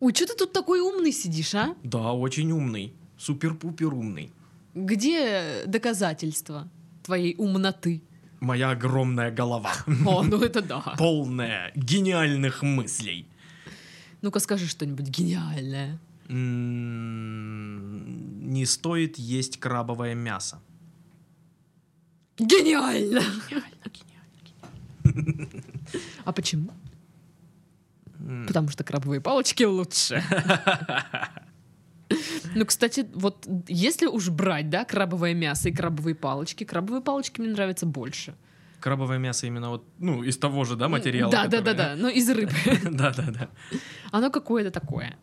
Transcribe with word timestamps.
Ой, 0.00 0.14
что 0.14 0.26
ты 0.26 0.34
тут 0.36 0.52
такой 0.52 0.80
умный 0.80 1.12
сидишь, 1.12 1.54
а? 1.54 1.74
Да, 1.82 2.12
очень 2.12 2.52
умный. 2.52 2.92
Супер-пупер 3.18 3.94
умный. 3.94 4.30
Где 4.74 5.62
доказательства 5.66 6.68
твоей 7.02 7.34
умноты? 7.38 8.02
Моя 8.40 8.70
огромная 8.70 9.30
голова. 9.30 9.72
О, 10.06 10.22
ну 10.30 10.40
это 10.42 10.60
да. 10.60 10.80
Полная 10.98 11.72
гениальных 11.74 12.62
мыслей. 12.62 13.26
Ну-ка 14.22 14.40
скажи 14.40 14.66
что-нибудь 14.66 15.08
гениальное. 15.08 15.98
М, 17.56 18.50
Не 18.52 18.66
стоит 18.66 19.18
есть 19.18 19.58
крабовое 19.58 20.14
мясо. 20.14 20.60
Гениально! 22.38 23.22
А 26.24 26.32
почему? 26.32 26.70
Потому 28.46 28.68
что 28.70 28.84
крабовые 28.84 29.20
палочки 29.20 29.64
лучше. 29.64 30.22
Ну, 32.54 32.64
кстати, 32.64 33.06
вот 33.14 33.46
если 33.68 34.06
уж 34.06 34.28
брать, 34.30 34.70
да, 34.70 34.84
крабовое 34.84 35.34
мясо 35.34 35.68
и 35.68 35.72
крабовые 35.72 36.14
палочки, 36.14 36.64
крабовые 36.64 37.02
палочки 37.02 37.40
мне 37.40 37.50
нравятся 37.50 37.84
больше. 37.86 38.34
Крабовое 38.80 39.18
мясо 39.18 39.46
именно 39.46 39.70
вот, 39.70 39.84
ну, 39.98 40.22
из 40.22 40.36
того 40.38 40.64
же, 40.64 40.76
да, 40.76 40.88
материала? 40.88 41.32
Да, 41.32 41.46
да, 41.48 41.58
который- 41.58 41.76
да, 41.76 41.94
да, 41.96 42.02
но 42.02 42.08
из 42.08 42.30
рыбы. 42.30 42.52
Да, 42.90 43.12
да, 43.16 43.24
да. 43.30 43.48
Оно 44.12 44.30
какое-то 44.30 44.70
такое. 44.70 45.16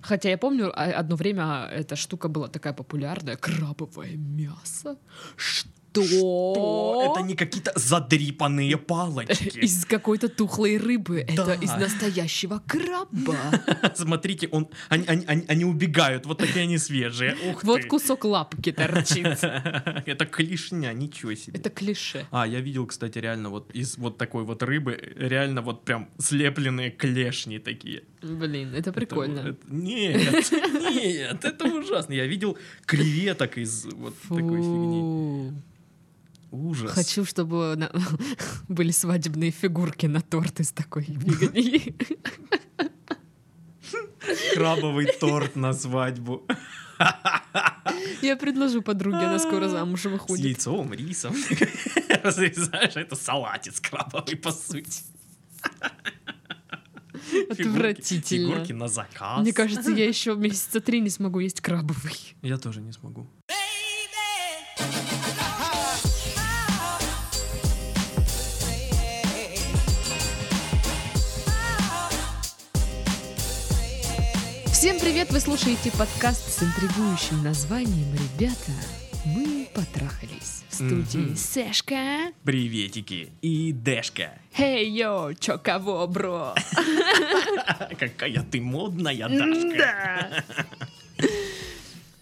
Хотя 0.00 0.30
я 0.30 0.38
помню, 0.38 0.72
а- 0.74 0.98
одно 1.00 1.16
время 1.16 1.68
эта 1.72 1.96
штука 1.96 2.28
была 2.28 2.48
такая 2.48 2.72
популярная. 2.72 3.36
Крабовое 3.36 4.16
мясо? 4.16 4.96
Что? 5.36 5.68
Что? 6.02 7.12
Это 7.14 7.26
не 7.26 7.34
какие-то 7.34 7.72
задрипанные 7.76 8.76
палочки. 8.76 9.58
Из 9.58 9.84
какой-то 9.84 10.28
тухлой 10.28 10.78
рыбы. 10.78 11.20
Это 11.20 11.44
Да. 11.46 11.54
из 11.54 11.70
настоящего 11.70 12.62
краба. 12.66 13.36
Смотрите, 13.94 14.48
он, 14.50 14.68
они, 14.88 15.04
они- 15.06 15.44
они- 15.48 15.64
убегают, 15.64 16.26
вот 16.26 16.38
такие 16.38 16.62
они 16.64 16.78
свежие. 16.78 17.36
Ух 17.50 17.64
Вот 17.64 17.82
ты. 17.82 17.88
кусок 17.88 18.24
лапки 18.24 18.72
торчит. 18.72 19.26
Это 20.06 20.26
клешня, 20.26 20.92
ничего 20.92 21.34
себе. 21.34 21.58
Это 21.58 21.70
клише. 21.70 22.26
А, 22.30 22.46
я 22.46 22.60
видел, 22.60 22.86
кстати, 22.86 23.18
реально 23.18 23.50
вот 23.50 23.70
из 23.74 23.96
вот 23.98 24.18
такой 24.18 24.44
вот 24.44 24.62
рыбы, 24.62 24.98
реально 25.16 25.62
вот 25.62 25.84
прям 25.84 26.08
слепленные 26.18 26.90
клешни 26.90 27.58
такие. 27.58 28.02
Блин, 28.22 28.70
это 28.74 28.90
Это- 28.90 28.92
прикольно. 28.92 29.40
это- 29.40 29.58
нет, 29.68 30.50
нет, 30.94 31.44
это 31.44 31.64
ужасно. 31.66 32.12
Я 32.14 32.26
видел 32.26 32.56
креветок 32.86 33.58
из 33.58 33.84
вот 33.86 34.14
такой 34.28 34.60
фигни. 34.62 35.52
Ужас. 36.54 36.92
Хочу, 36.92 37.24
чтобы 37.24 37.74
на- 37.76 37.90
были 38.68 38.92
свадебные 38.92 39.50
фигурки 39.50 40.06
на 40.06 40.20
торт 40.20 40.60
из 40.60 40.70
такой 40.70 41.02
фигни. 41.02 41.96
Крабовый 44.54 45.06
торт 45.20 45.56
на 45.56 45.72
свадьбу. 45.72 46.46
Я 48.22 48.36
предложу 48.36 48.82
подруге, 48.82 49.16
она 49.18 49.38
скоро 49.40 49.68
замуж 49.68 50.02
С 50.02 50.04
выходит. 50.04 50.44
яйцом, 50.44 50.92
рисом. 50.94 51.34
Разрезаешь, 52.22 52.94
это 52.96 53.16
салатец 53.16 53.80
крабовый, 53.80 54.36
по 54.36 54.52
сути. 54.52 55.02
Фигурки- 57.32 57.62
Отвратительно. 57.62 58.52
Фигурки 58.52 58.72
на 58.72 58.86
заказ. 58.88 59.40
Мне 59.40 59.52
кажется, 59.52 59.90
я 59.90 60.06
еще 60.06 60.36
месяца 60.36 60.80
три 60.80 61.00
не 61.00 61.10
смогу 61.10 61.40
есть 61.40 61.60
крабовый. 61.60 62.36
Я 62.42 62.58
тоже 62.58 62.80
не 62.80 62.92
смогу. 62.92 63.26
Всем 64.76 65.53
привет! 75.14 75.30
Вы 75.30 75.38
слушаете 75.38 75.92
подкаст 75.92 76.50
с 76.50 76.60
интригующим 76.60 77.44
названием 77.44 78.12
«Ребята, 78.14 78.72
мы 79.24 79.68
потрахались». 79.72 80.64
В 80.68 80.74
студии 80.74 81.18
Мгм. 81.18 81.36
Сэшка. 81.36 82.32
Приветики 82.42 83.30
и 83.40 83.72
Дэшка. 83.72 84.32
Хей, 84.56 84.90
йоу, 84.90 85.34
чё 85.34 85.56
кого, 85.56 86.04
бро? 86.08 86.56
Какая 87.96 88.42
ты 88.42 88.60
модная, 88.60 89.28
Дашка. 89.28 89.78
Да. 89.78 90.44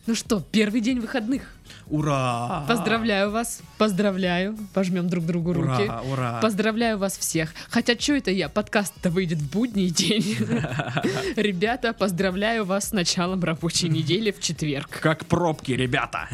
Ну 0.05 0.15
что, 0.17 0.41
первый 0.41 0.81
день 0.83 0.99
выходных. 0.99 1.55
Ура! 1.93 2.65
Поздравляю 2.67 3.31
вас, 3.31 3.61
поздравляю. 3.77 4.57
Пожмем 4.73 5.11
друг 5.11 5.27
другу 5.27 5.53
руки. 5.53 5.83
Ура, 5.83 6.01
ура. 6.01 6.41
Поздравляю 6.41 6.97
вас 6.97 7.19
всех. 7.19 7.53
Хотя, 7.69 7.99
что 7.99 8.15
это 8.15 8.31
я? 8.31 8.49
Подкаст-то 8.49 9.11
выйдет 9.11 9.37
в 9.37 9.53
будний 9.53 9.91
день. 9.91 10.23
Ребята, 11.37 11.93
поздравляю 11.93 12.65
вас 12.65 12.89
с 12.89 12.93
началом 12.93 13.45
рабочей 13.45 13.91
недели 13.91 14.31
в 14.31 14.41
четверг. 14.41 14.89
Как 14.89 15.27
пробки, 15.27 15.73
ребята. 15.73 16.31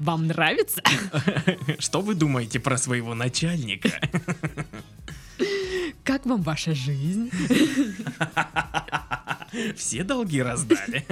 Вам 0.00 0.26
нравится? 0.26 0.82
Что 1.78 2.00
вы 2.00 2.16
думаете 2.16 2.58
про 2.58 2.76
своего 2.76 3.14
начальника? 3.14 3.92
Как 6.02 6.26
вам 6.26 6.42
ваша 6.42 6.74
жизнь? 6.74 7.30
Все 9.76 10.04
долги 10.04 10.42
раздали. 10.42 11.04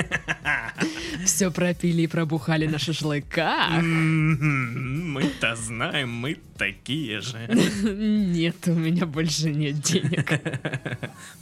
Все 1.25 1.51
пропили 1.51 2.03
и 2.03 2.07
пробухали 2.07 2.67
на 2.67 2.79
шашлыках? 2.79 3.83
Мы-то 3.83 5.57
знаем, 5.57 6.11
мы 6.11 6.39
такие 6.57 7.21
же. 7.21 7.47
Нет, 7.83 8.57
у 8.67 8.75
меня 8.75 9.07
больше 9.07 9.51
нет 9.51 9.81
денег. 9.81 10.41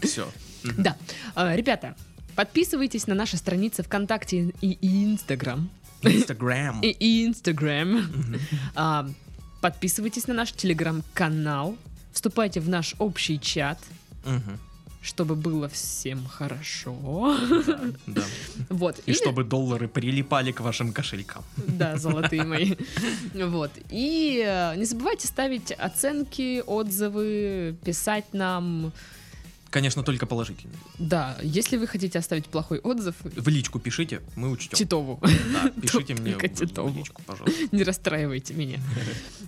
Все. 0.02 0.28
Да, 0.76 0.96
э, 1.36 1.56
ребята, 1.56 1.94
подписывайтесь 2.34 3.06
на 3.06 3.14
наши 3.14 3.36
страницы 3.36 3.82
ВКонтакте 3.82 4.52
и 4.60 5.04
Инстаграм. 5.04 5.70
Инстаграм. 6.02 6.80
И 6.82 7.26
Инстаграм. 7.26 8.06
А, 8.74 9.08
Подписывайтесь 9.60 10.26
на 10.26 10.34
наш 10.34 10.52
Телеграм-канал. 10.52 11.76
Вступайте 12.12 12.60
в 12.60 12.68
наш 12.68 12.94
общий 12.98 13.38
чат, 13.38 13.78
Мгм. 14.24 14.58
Чтобы 15.02 15.34
было 15.34 15.68
всем 15.68 16.26
хорошо. 16.26 17.36
Да. 18.06 18.22
Вот. 18.68 18.98
И 19.06 19.10
Или- 19.10 19.16
чтобы 19.16 19.44
доллары 19.44 19.88
прилипали 19.88 20.52
к 20.52 20.60
вашим 20.60 20.92
кошелькам. 20.92 21.42
Да, 21.56 21.96
золотые 21.98 22.44
мои. 22.44 22.74
Вот. 23.34 23.70
И 23.90 24.42
э, 24.46 24.76
не 24.76 24.84
забывайте 24.84 25.26
ставить 25.26 25.72
оценки, 25.72 26.62
отзывы, 26.66 27.76
писать 27.84 28.26
нам. 28.34 28.92
Конечно, 29.70 30.02
только 30.02 30.26
положительно. 30.26 30.74
Да, 30.98 31.36
если 31.42 31.76
вы 31.78 31.86
хотите 31.86 32.18
оставить 32.18 32.46
плохой 32.46 32.78
отзыв, 32.80 33.14
В 33.22 33.48
личку 33.48 33.78
пишите, 33.78 34.20
мы 34.36 34.50
учтем. 34.50 34.76
Титову. 34.76 35.20
Да, 35.52 35.70
пишите 35.80 36.14
мне 36.14 36.34
в- 36.34 36.38
в 36.42 36.48
Титову. 36.48 36.92
личку, 36.98 37.22
пожалуйста. 37.26 37.58
Не 37.72 37.84
расстраивайте 37.84 38.52
меня. 38.54 38.80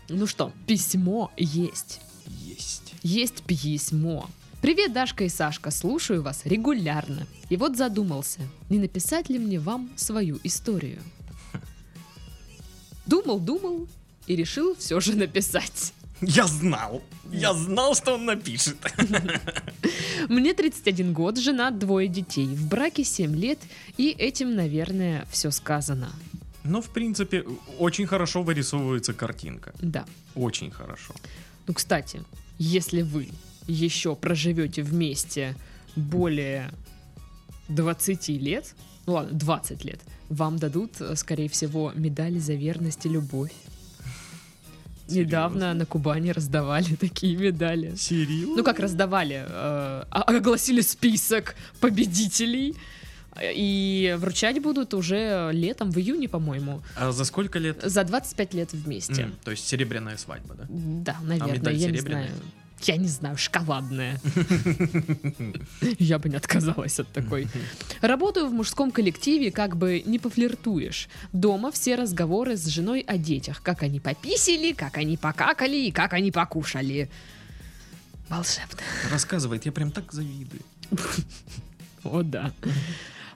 Ну 0.08 0.26
что, 0.26 0.52
письмо 0.66 1.30
есть. 1.36 2.00
Есть. 2.26 2.94
Есть 3.02 3.42
письмо. 3.42 4.28
Привет, 4.62 4.92
Дашка 4.92 5.24
и 5.24 5.28
Сашка, 5.28 5.72
слушаю 5.72 6.22
вас 6.22 6.42
регулярно. 6.44 7.26
И 7.48 7.56
вот 7.56 7.76
задумался, 7.76 8.42
не 8.70 8.78
написать 8.78 9.28
ли 9.28 9.40
мне 9.40 9.58
вам 9.58 9.90
свою 9.96 10.38
историю. 10.44 11.02
Думал, 13.04 13.40
думал 13.40 13.88
и 14.28 14.36
решил 14.36 14.76
все 14.76 15.00
же 15.00 15.16
написать. 15.16 15.92
Я 16.20 16.46
знал. 16.46 17.02
Я 17.32 17.54
знал, 17.54 17.96
что 17.96 18.14
он 18.14 18.24
напишет. 18.24 18.76
Мне 20.28 20.54
31 20.54 21.12
год, 21.12 21.38
жена, 21.38 21.72
двое 21.72 22.06
детей, 22.06 22.46
в 22.46 22.68
браке 22.68 23.02
7 23.02 23.34
лет, 23.34 23.58
и 23.96 24.10
этим, 24.10 24.54
наверное, 24.54 25.26
все 25.32 25.50
сказано. 25.50 26.12
Но, 26.62 26.80
в 26.80 26.90
принципе, 26.90 27.44
очень 27.80 28.06
хорошо 28.06 28.44
вырисовывается 28.44 29.12
картинка. 29.12 29.74
Да. 29.80 30.04
Очень 30.36 30.70
хорошо. 30.70 31.14
Ну, 31.66 31.74
кстати, 31.74 32.22
если 32.58 33.02
вы 33.02 33.28
еще 33.66 34.14
проживете 34.16 34.82
вместе 34.82 35.54
более 35.96 36.70
20 37.68 38.28
лет, 38.28 38.74
ну 39.06 39.14
ладно, 39.14 39.38
20 39.38 39.84
лет, 39.84 40.00
вам 40.28 40.58
дадут, 40.58 41.00
э, 41.00 41.14
скорее 41.16 41.48
всего, 41.48 41.92
медаль 41.94 42.38
за 42.38 42.54
верность 42.54 43.04
и 43.06 43.08
любовь. 43.08 43.52
Недавно 45.08 45.60
Серьезно? 45.60 45.74
на 45.74 45.86
Кубани 45.86 46.30
раздавали 46.30 46.94
такие 47.00 47.36
медали. 47.36 47.94
Серьезно? 47.96 48.56
Ну 48.56 48.64
как 48.64 48.78
раздавали? 48.78 49.44
э, 49.46 50.04
а- 50.10 50.22
огласили 50.26 50.80
список 50.80 51.54
победителей. 51.80 52.74
э, 53.36 53.52
И 53.54 54.14
вручать 54.18 54.62
будут 54.62 54.94
уже 54.94 55.50
летом, 55.52 55.90
в 55.90 55.98
июне, 55.98 56.28
по-моему. 56.28 56.82
А 56.96 57.12
за 57.12 57.24
сколько 57.24 57.58
лет? 57.58 57.80
За 57.82 58.04
25 58.04 58.54
лет 58.54 58.72
вместе. 58.72 59.22
М, 59.22 59.34
То 59.44 59.50
есть 59.50 59.66
серебряная 59.66 60.16
свадьба, 60.16 60.54
да? 60.54 60.66
Да, 60.70 61.16
наверное, 61.22 61.54
медаль 61.58 61.76
я 61.76 61.90
не 61.90 61.98
знаю. 61.98 62.30
Я 62.82 62.96
не 62.96 63.08
знаю, 63.08 63.36
шоколадная. 63.36 64.20
Я 65.98 66.18
бы 66.18 66.28
не 66.28 66.36
отказалась 66.36 66.98
от 66.98 67.08
такой. 67.12 67.48
Работаю 68.00 68.48
в 68.48 68.52
мужском 68.52 68.90
коллективе, 68.90 69.52
как 69.52 69.76
бы 69.76 70.02
не 70.04 70.18
пофлиртуешь. 70.18 71.08
Дома 71.32 71.70
все 71.70 71.94
разговоры 71.94 72.56
с 72.56 72.66
женой 72.66 73.00
о 73.00 73.16
детях. 73.18 73.62
Как 73.62 73.82
они 73.82 74.00
пописили, 74.00 74.72
как 74.72 74.96
они 74.96 75.16
покакали 75.16 75.76
и 75.76 75.92
как 75.92 76.12
они 76.12 76.32
покушали. 76.32 77.08
Волшебно. 78.28 78.78
Рассказывает, 79.10 79.64
я 79.66 79.72
прям 79.72 79.90
так 79.90 80.12
завидую. 80.12 80.62
О, 82.04 82.22
да. 82.22 82.52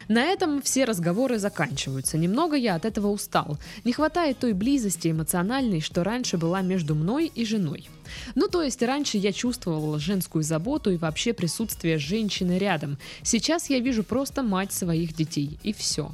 На 0.08 0.24
этом 0.24 0.62
все 0.62 0.84
разговоры 0.84 1.38
заканчиваются. 1.38 2.16
Немного 2.16 2.56
я 2.56 2.74
от 2.74 2.84
этого 2.84 3.08
устал. 3.08 3.58
Не 3.84 3.92
хватает 3.92 4.38
той 4.38 4.52
близости 4.52 5.10
эмоциональной, 5.10 5.80
что 5.80 6.04
раньше 6.04 6.36
была 6.36 6.62
между 6.62 6.94
мной 6.94 7.30
и 7.34 7.44
женой. 7.44 7.88
Ну, 8.34 8.48
то 8.48 8.62
есть 8.62 8.82
раньше 8.82 9.18
я 9.18 9.32
чувствовала 9.32 9.98
женскую 9.98 10.42
заботу 10.42 10.90
и 10.90 10.96
вообще 10.96 11.32
присутствие 11.32 11.98
женщины 11.98 12.58
рядом. 12.58 12.98
Сейчас 13.22 13.68
я 13.68 13.80
вижу 13.80 14.04
просто 14.04 14.42
мать 14.42 14.72
своих 14.72 15.14
детей, 15.14 15.58
и 15.62 15.72
все. 15.72 16.12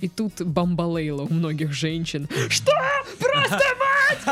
И 0.00 0.08
тут 0.08 0.42
бомбалейла 0.42 1.22
у 1.22 1.32
многих 1.32 1.72
женщин. 1.72 2.28
Что? 2.48 2.72
Просто 3.18 3.64
мать! 3.78 4.22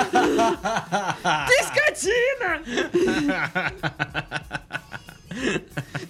Ты 1.49 1.55
скотина! 1.67 2.61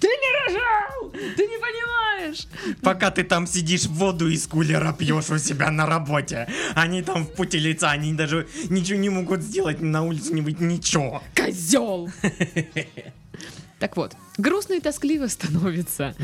Ты 0.00 0.08
не 0.08 0.46
рожал! 0.46 1.10
Ты 1.36 1.46
не 1.46 1.58
понимаешь! 1.58 2.46
Пока 2.82 3.10
ты 3.10 3.24
там 3.24 3.46
сидишь, 3.46 3.86
воду 3.86 4.28
из 4.28 4.46
кулера 4.46 4.92
пьешь 4.92 5.30
у 5.30 5.38
себя 5.38 5.70
на 5.70 5.86
работе. 5.86 6.48
Они 6.74 7.02
там 7.02 7.24
в 7.26 7.32
пути 7.32 7.58
лица, 7.58 7.90
они 7.90 8.14
даже 8.14 8.46
ничего 8.68 8.98
не 8.98 9.08
могут 9.10 9.42
сделать, 9.42 9.80
на 9.80 10.02
улице 10.02 10.32
не 10.32 10.42
быть 10.42 10.60
ничего. 10.60 11.22
Козел! 11.34 12.10
Так 13.78 13.98
вот, 13.98 14.16
грустно 14.38 14.72
и 14.74 14.80
тоскливо 14.80 15.26
становится. 15.26 16.14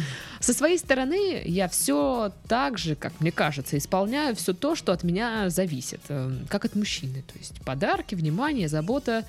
Со 0.40 0.54
своей 0.54 0.78
стороны 0.78 1.42
я 1.44 1.68
все 1.68 2.32
так 2.48 2.78
же, 2.78 2.94
как 2.94 3.12
мне 3.20 3.30
кажется, 3.30 3.76
исполняю 3.76 4.34
все 4.34 4.54
то, 4.54 4.74
что 4.74 4.90
от 4.92 5.02
меня 5.04 5.50
зависит, 5.50 6.00
э, 6.08 6.32
как 6.48 6.64
от 6.64 6.74
мужчины. 6.76 7.22
То 7.30 7.38
есть 7.38 7.60
подарки, 7.62 8.14
внимание, 8.14 8.68
забота, 8.68 9.26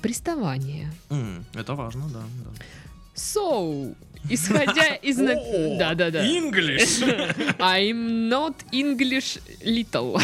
приставание. 0.00 0.90
М, 1.10 1.44
Это 1.52 1.74
важно, 1.74 2.08
да. 2.08 2.20
да. 2.20 2.64
So, 3.20 3.94
исходя 4.30 4.94
из... 5.02 5.16
Да-да-да. 5.16 6.24
English. 6.24 7.02
I'm 7.58 8.28
not 8.28 8.54
English 8.72 9.38
little. 9.62 10.18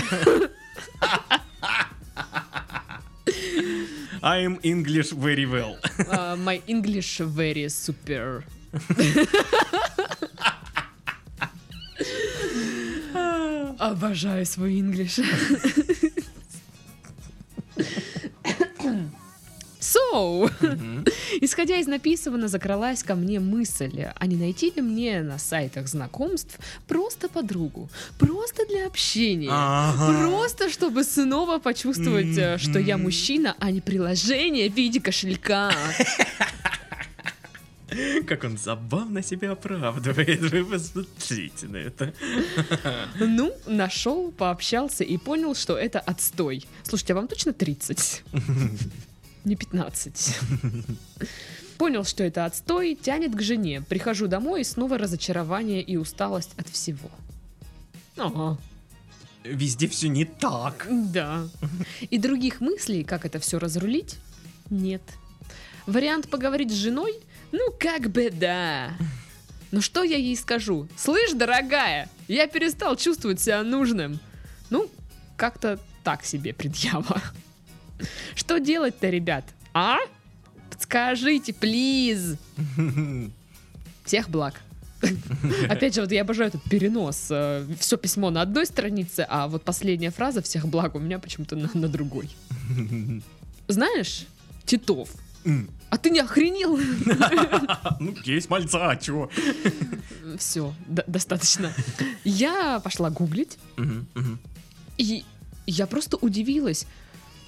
I'm 4.22 4.58
English 4.62 5.12
very 5.12 5.44
well. 5.46 5.76
Uh, 6.10 6.37
my 6.37 6.62
English 6.66 7.20
very 7.20 7.69
super. 7.69 8.44
Обожаю 13.78 14.46
свой 14.46 14.78
English. 14.78 15.20
So, 19.86 20.50
исходя 21.40 21.76
из 21.78 21.86
написанного, 21.86 22.48
закралась 22.48 23.02
ко 23.02 23.14
мне 23.14 23.38
мысль, 23.40 24.06
а 24.14 24.26
не 24.26 24.36
найти 24.36 24.72
ли 24.74 24.82
мне 24.82 25.22
на 25.22 25.38
сайтах 25.38 25.86
знакомств 25.88 26.58
просто 26.88 27.28
подругу, 27.28 27.88
просто 28.18 28.66
для 28.66 28.86
общения, 28.86 29.48
Ага. 29.50 30.06
просто 30.28 30.70
чтобы 30.70 31.04
снова 31.04 31.58
почувствовать, 31.58 32.36
э, 32.36 32.58
что 32.58 32.78
я 32.78 32.96
мужчина, 32.98 33.54
а 33.60 33.70
не 33.70 33.80
приложение 33.80 34.68
в 34.70 34.74
виде 34.74 35.00
кошелька. 35.00 35.70
Как 38.26 38.44
он 38.44 38.58
забавно 38.58 39.22
себя 39.22 39.52
оправдывает. 39.52 40.40
Вы 40.40 40.64
посмотрите 40.64 41.66
на 41.68 41.76
это. 41.76 42.12
Ну, 43.18 43.52
нашел, 43.66 44.32
пообщался 44.32 45.04
и 45.04 45.16
понял, 45.16 45.54
что 45.54 45.76
это 45.78 46.00
отстой. 46.00 46.66
Слушайте, 46.82 47.12
а 47.12 47.16
вам 47.16 47.28
точно 47.28 47.52
30? 47.52 48.24
Не 49.46 49.54
15. 49.54 50.38
Понял, 51.78 52.04
что 52.04 52.25
это 52.25 52.46
отстой, 52.46 52.96
тянет 53.00 53.32
к 53.34 53.40
жене. 53.40 53.81
Прихожу 53.81 54.26
домой 54.26 54.62
и 54.62 54.64
снова 54.64 54.98
разочарование 54.98 55.82
и 55.82 55.96
усталость 55.96 56.50
от 56.58 56.69
всего. 56.69 57.08
Ага, 58.16 58.58
Везде 59.44 59.87
все 59.87 60.08
не 60.08 60.25
так. 60.25 60.88
да. 60.90 61.46
И 62.10 62.19
других 62.19 62.60
мыслей, 62.60 63.04
как 63.04 63.25
это 63.25 63.38
все 63.38 63.60
разрулить, 63.60 64.16
нет. 64.69 65.02
Вариант 65.87 66.28
поговорить 66.28 66.72
с 66.72 66.75
женой? 66.75 67.14
Ну, 67.52 67.72
как 67.78 68.10
бы 68.10 68.31
да. 68.31 68.90
Но 69.70 69.81
что 69.81 70.02
я 70.02 70.16
ей 70.16 70.37
скажу? 70.37 70.88
Слышь, 70.96 71.31
дорогая, 71.34 72.08
я 72.26 72.49
перестал 72.49 72.96
чувствовать 72.96 73.40
себя 73.40 73.62
нужным. 73.62 74.19
Ну, 74.70 74.90
как-то 75.37 75.78
так 76.02 76.25
себе 76.25 76.52
предъява. 76.52 77.22
Что 78.34 78.58
делать-то, 78.58 79.08
ребят? 79.08 79.44
А? 79.75 79.98
Подскажите, 80.70 81.52
плиз. 81.52 82.37
Всех 84.04 84.28
благ. 84.28 84.60
Опять 85.69 85.94
же, 85.94 86.00
вот 86.00 86.12
я 86.12 86.22
обожаю 86.22 86.48
этот 86.48 86.62
перенос. 86.64 87.31
Все 87.78 87.96
письмо 87.96 88.31
на 88.31 88.43
одной 88.43 88.66
странице, 88.66 89.26
а 89.28 89.46
вот 89.46 89.62
последняя 89.62 90.10
фраза 90.10 90.43
«всех 90.43 90.66
благ» 90.66 90.94
у 90.94 90.98
меня 90.98 91.19
почему-то 91.19 91.54
на, 91.56 91.70
на 91.75 91.88
другой. 91.88 92.31
Знаешь, 93.69 94.26
Титов, 94.64 95.10
а 95.90 95.99
ты 95.99 96.10
не 96.10 96.20
охренел? 96.20 96.78
Ну, 98.00 98.14
есть 98.25 98.50
мальца, 98.50 98.90
а 98.90 98.96
чего? 98.96 99.31
Все, 100.38 100.75
достаточно. 100.88 101.72
Я 102.25 102.81
пошла 102.81 103.10
гуглить, 103.10 103.58
и 104.99 105.25
я 105.66 105.87
просто 105.87 106.16
удивилась, 106.16 106.87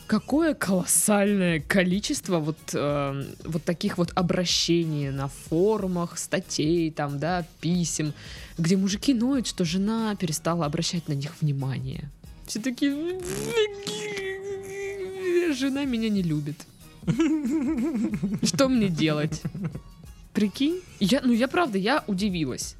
какое 0.09 0.55
колоссальное 0.55 1.61
количество 1.61 2.39
вот, 2.41 2.59
э, 2.73 3.25
вот 3.45 3.63
таких 3.63 3.99
вот 3.99 4.11
обращений 4.17 5.11
на 5.11 5.29
форумах, 5.29 6.19
статей, 6.19 6.91
там, 6.91 7.21
да, 7.21 7.47
писем, 7.61 8.15
где 8.57 8.77
мужики 8.77 9.15
ноют, 9.15 9.47
что 9.47 9.65
жена 9.65 10.17
перестала 10.17 10.67
обращать 10.67 11.07
на 11.09 11.13
них 11.13 11.33
внимание. 11.41 12.11
Все 12.47 12.59
такие... 12.59 13.21
Жена 15.55 15.85
меня 15.85 16.09
не 16.09 16.23
любит. 16.23 16.57
Что 18.43 18.69
мне 18.69 18.89
делать? 18.89 19.43
Прикинь? 20.33 20.81
Я, 21.01 21.21
ну 21.23 21.33
я 21.33 21.49
правда, 21.49 21.79
я 21.79 22.05
удивилась. 22.07 22.77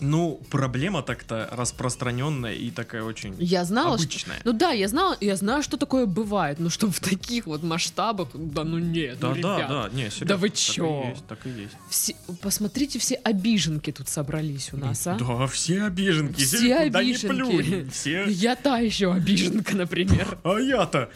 Ну, 0.00 0.42
проблема 0.50 1.02
так-то 1.02 1.48
распространенная 1.50 2.52
и 2.54 2.70
такая 2.70 3.02
очень 3.02 3.34
Я 3.38 3.64
знала, 3.64 3.96
что... 3.96 4.06
обычная. 4.06 4.36
Ну 4.44 4.52
да, 4.52 4.72
я 4.72 4.88
знала, 4.88 5.16
я 5.20 5.36
знаю, 5.36 5.62
что 5.62 5.78
такое 5.78 6.04
бывает, 6.06 6.58
но 6.58 6.68
чтобы 6.68 6.92
в 6.92 7.00
таких 7.00 7.46
вот 7.46 7.62
масштабах, 7.62 8.28
да 8.34 8.64
ну 8.64 8.78
нет, 8.78 9.18
Да, 9.20 9.34
ну, 9.34 9.42
да, 9.42 9.56
ребят. 9.56 9.68
да, 9.68 9.88
не, 9.92 10.10
серьезно. 10.10 10.26
Да 10.26 10.36
вы 10.36 10.48
так 10.50 10.58
и 10.58 10.60
чё? 10.60 11.04
есть, 11.08 11.26
Так 11.26 11.46
и 11.46 11.50
есть. 11.50 11.74
Все, 11.88 12.14
посмотрите, 12.42 12.98
все 12.98 13.14
обиженки 13.14 13.90
тут 13.90 14.08
собрались 14.08 14.72
у 14.72 14.76
нас, 14.76 15.06
а? 15.06 15.16
Да, 15.16 15.46
все 15.46 15.84
обиженки. 15.84 16.44
Все 16.44 16.62
ни 16.68 16.72
обиженки. 16.72 17.26
плюнь, 17.34 17.90
Все... 17.90 18.26
Я 18.28 18.54
та 18.56 18.78
еще 18.78 19.12
обиженка, 19.12 19.76
например. 19.76 20.38
А 20.44 20.58
я-то... 20.58 21.08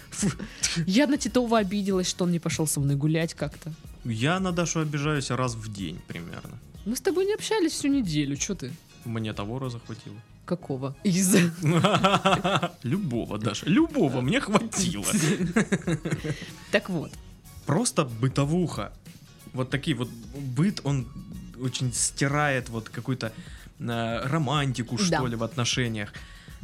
Я 0.87 1.07
на 1.07 1.19
Титова 1.19 1.59
обиделась, 1.59 2.09
что 2.09 2.25
он 2.25 2.33
не 2.33 2.39
пошел 2.39 2.67
со 2.67 2.81
мной 2.81 2.97
гулять 2.97 3.35
как-то. 3.35 3.73
Я 4.05 4.41
на 4.41 4.53
Дашу 4.53 4.81
обижаюсь 4.81 5.31
раз 5.31 5.55
в 5.55 5.71
день 5.73 6.01
примерно. 6.09 6.59
Мы 6.87 6.97
с 6.97 7.01
тобой 7.01 7.27
не 7.27 7.35
общались 7.35 7.73
всю 7.73 7.89
неделю, 7.89 8.37
что 8.37 8.55
ты? 8.55 8.73
Мне 9.05 9.33
того 9.33 9.69
захватило. 9.71 10.17
Какого? 10.47 10.97
Из. 11.05 11.35
Любого, 12.83 13.39
Даша, 13.39 13.67
любого 13.67 14.21
мне 14.21 14.41
хватило. 14.41 15.05
Так 16.73 16.91
вот. 16.91 17.11
Просто 17.67 18.05
бытовуха. 18.05 18.93
Вот 19.53 19.71
такие 19.71 19.97
вот 19.97 20.09
быт, 20.57 20.81
он 20.85 21.07
очень 21.63 21.93
стирает 21.93 22.69
вот 22.69 22.89
какую-то 22.89 23.33
э, 23.79 24.21
романтику, 24.27 24.97
Да. 24.97 25.05
что 25.19 25.27
ли, 25.27 25.37
в 25.37 25.43
отношениях. 25.43 26.13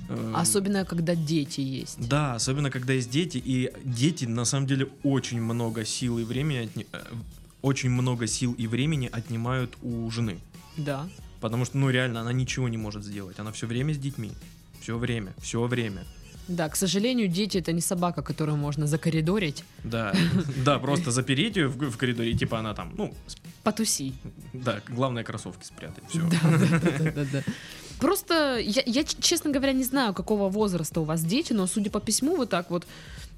Э, 0.08 0.32
Особенно, 0.36 0.84
когда 0.84 1.14
дети 1.14 1.60
есть. 1.60 2.08
Да, 2.08 2.34
особенно 2.34 2.70
когда 2.70 2.92
есть 2.92 3.10
дети, 3.10 3.38
и 3.44 3.72
дети 3.84 4.24
на 4.26 4.44
самом 4.44 4.66
деле 4.66 4.88
очень 5.04 5.40
много 5.40 5.84
сил 5.84 6.18
и 6.18 6.24
времени, 6.24 6.58
отни- 6.68 6.86
э, 6.92 7.02
очень 7.66 7.90
много 7.90 8.26
сил 8.28 8.54
и 8.58 8.68
времени 8.68 9.10
отнимают 9.12 9.76
у 9.82 10.08
жены. 10.10 10.38
Да. 10.76 11.08
Потому 11.40 11.64
что, 11.64 11.78
ну 11.78 11.90
реально, 11.90 12.20
она 12.20 12.32
ничего 12.32 12.68
не 12.68 12.76
может 12.76 13.04
сделать. 13.04 13.40
Она 13.40 13.50
все 13.50 13.66
время 13.66 13.92
с 13.92 13.98
детьми. 13.98 14.30
Все 14.80 14.96
время, 14.96 15.34
все 15.42 15.66
время. 15.66 16.04
Да, 16.48 16.68
к 16.68 16.76
сожалению, 16.76 17.26
дети 17.26 17.58
это 17.58 17.72
не 17.72 17.80
собака, 17.80 18.22
которую 18.22 18.56
можно 18.56 18.86
закоридорить. 18.86 19.64
Да, 19.82 20.14
да, 20.64 20.78
просто 20.78 21.10
запереть 21.10 21.56
ее 21.56 21.66
в, 21.66 21.90
в 21.90 21.96
коридоре, 21.96 22.34
типа 22.34 22.60
она 22.60 22.72
там, 22.72 22.92
ну, 22.96 23.12
Потуси. 23.64 24.12
да, 24.52 24.80
главное 24.88 25.24
кроссовки 25.24 25.64
спрятать. 25.64 26.04
Все. 26.08 26.20
Да, 26.20 26.38
да, 26.98 27.10
да, 27.10 27.24
да. 27.32 27.42
Просто 27.98 28.58
я, 28.58 28.82
я, 28.86 29.02
честно 29.02 29.50
говоря, 29.50 29.72
не 29.72 29.82
знаю, 29.82 30.14
какого 30.14 30.48
возраста 30.48 31.00
у 31.00 31.04
вас 31.04 31.24
дети, 31.24 31.52
но 31.52 31.66
судя 31.66 31.90
по 31.90 31.98
письму, 31.98 32.36
вы 32.36 32.46
так 32.46 32.70
вот 32.70 32.86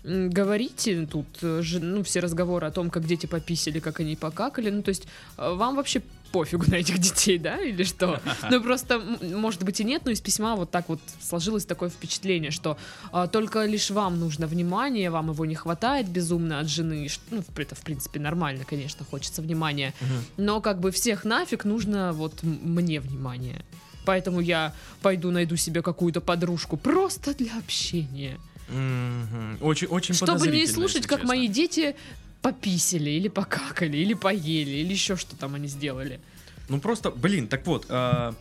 говорите 0.08 1.06
тут, 1.06 1.26
э, 1.42 1.62
ну, 1.80 2.02
все 2.02 2.20
разговоры 2.20 2.66
о 2.66 2.70
том, 2.70 2.90
как 2.90 3.04
дети 3.06 3.26
пописали, 3.26 3.78
как 3.80 4.00
они 4.00 4.16
покакали, 4.16 4.70
ну, 4.70 4.82
то 4.82 4.88
есть 4.90 5.06
э, 5.36 5.52
вам 5.54 5.76
вообще 5.76 6.02
пофигу 6.32 6.64
на 6.70 6.74
этих 6.76 6.98
детей, 6.98 7.38
да, 7.38 7.56
или 7.56 7.84
что? 7.84 8.20
Ну, 8.50 8.62
просто, 8.62 9.00
может 9.22 9.62
быть, 9.62 9.80
и 9.80 9.84
нет, 9.84 10.02
но 10.04 10.10
из 10.10 10.20
письма 10.20 10.56
вот 10.56 10.70
так 10.70 10.88
вот 10.88 11.00
сложилось 11.22 11.64
такое 11.64 11.88
впечатление, 11.88 12.50
что 12.50 12.76
а, 13.12 13.26
только 13.28 13.64
лишь 13.64 13.90
вам 13.90 14.20
нужно 14.20 14.46
внимание, 14.46 15.08
вам 15.10 15.30
его 15.30 15.46
не 15.46 15.54
хватает 15.54 16.06
безумно 16.08 16.60
от 16.60 16.68
жены. 16.68 17.08
Ш- 17.08 17.20
Ну, 17.30 17.42
это, 17.56 17.74
в 17.74 17.80
принципе, 17.80 18.20
нормально, 18.20 18.64
конечно, 18.68 19.06
хочется 19.06 19.40
внимания. 19.40 19.94
Но 20.36 20.60
как 20.60 20.80
бы 20.80 20.90
всех 20.90 21.24
нафиг 21.24 21.64
нужно 21.64 22.12
вот 22.12 22.42
мне 22.42 23.00
внимание. 23.00 23.64
Поэтому 24.04 24.40
я 24.40 24.74
пойду 25.00 25.30
найду 25.30 25.56
себе 25.56 25.80
какую-то 25.80 26.20
подружку 26.20 26.76
просто 26.76 27.34
для 27.34 27.56
общения. 27.58 28.38
Мгм. 28.68 29.58
Очень, 29.60 29.88
очень 29.88 30.14
Чтобы 30.14 30.48
не 30.48 30.66
слушать, 30.66 31.06
как 31.06 31.20
честно. 31.20 31.34
мои 31.34 31.48
дети 31.48 31.96
пописали, 32.42 33.10
или 33.10 33.28
покакали, 33.28 33.96
или 33.96 34.14
поели, 34.14 34.70
или 34.70 34.92
еще 34.92 35.16
что 35.16 35.36
там 35.36 35.54
они 35.54 35.68
сделали. 35.68 36.20
Ну 36.68 36.80
просто, 36.80 37.10
блин, 37.10 37.48
так 37.48 37.66
вот, 37.66 37.86
а, 37.88 38.34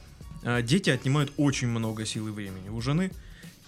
а, 0.43 0.62
дети 0.62 0.89
отнимают 0.89 1.31
очень 1.38 1.67
много 1.67 2.05
сил 2.05 2.27
и 2.27 2.31
времени 2.31 2.69
у 2.69 2.81
жены. 2.81 3.12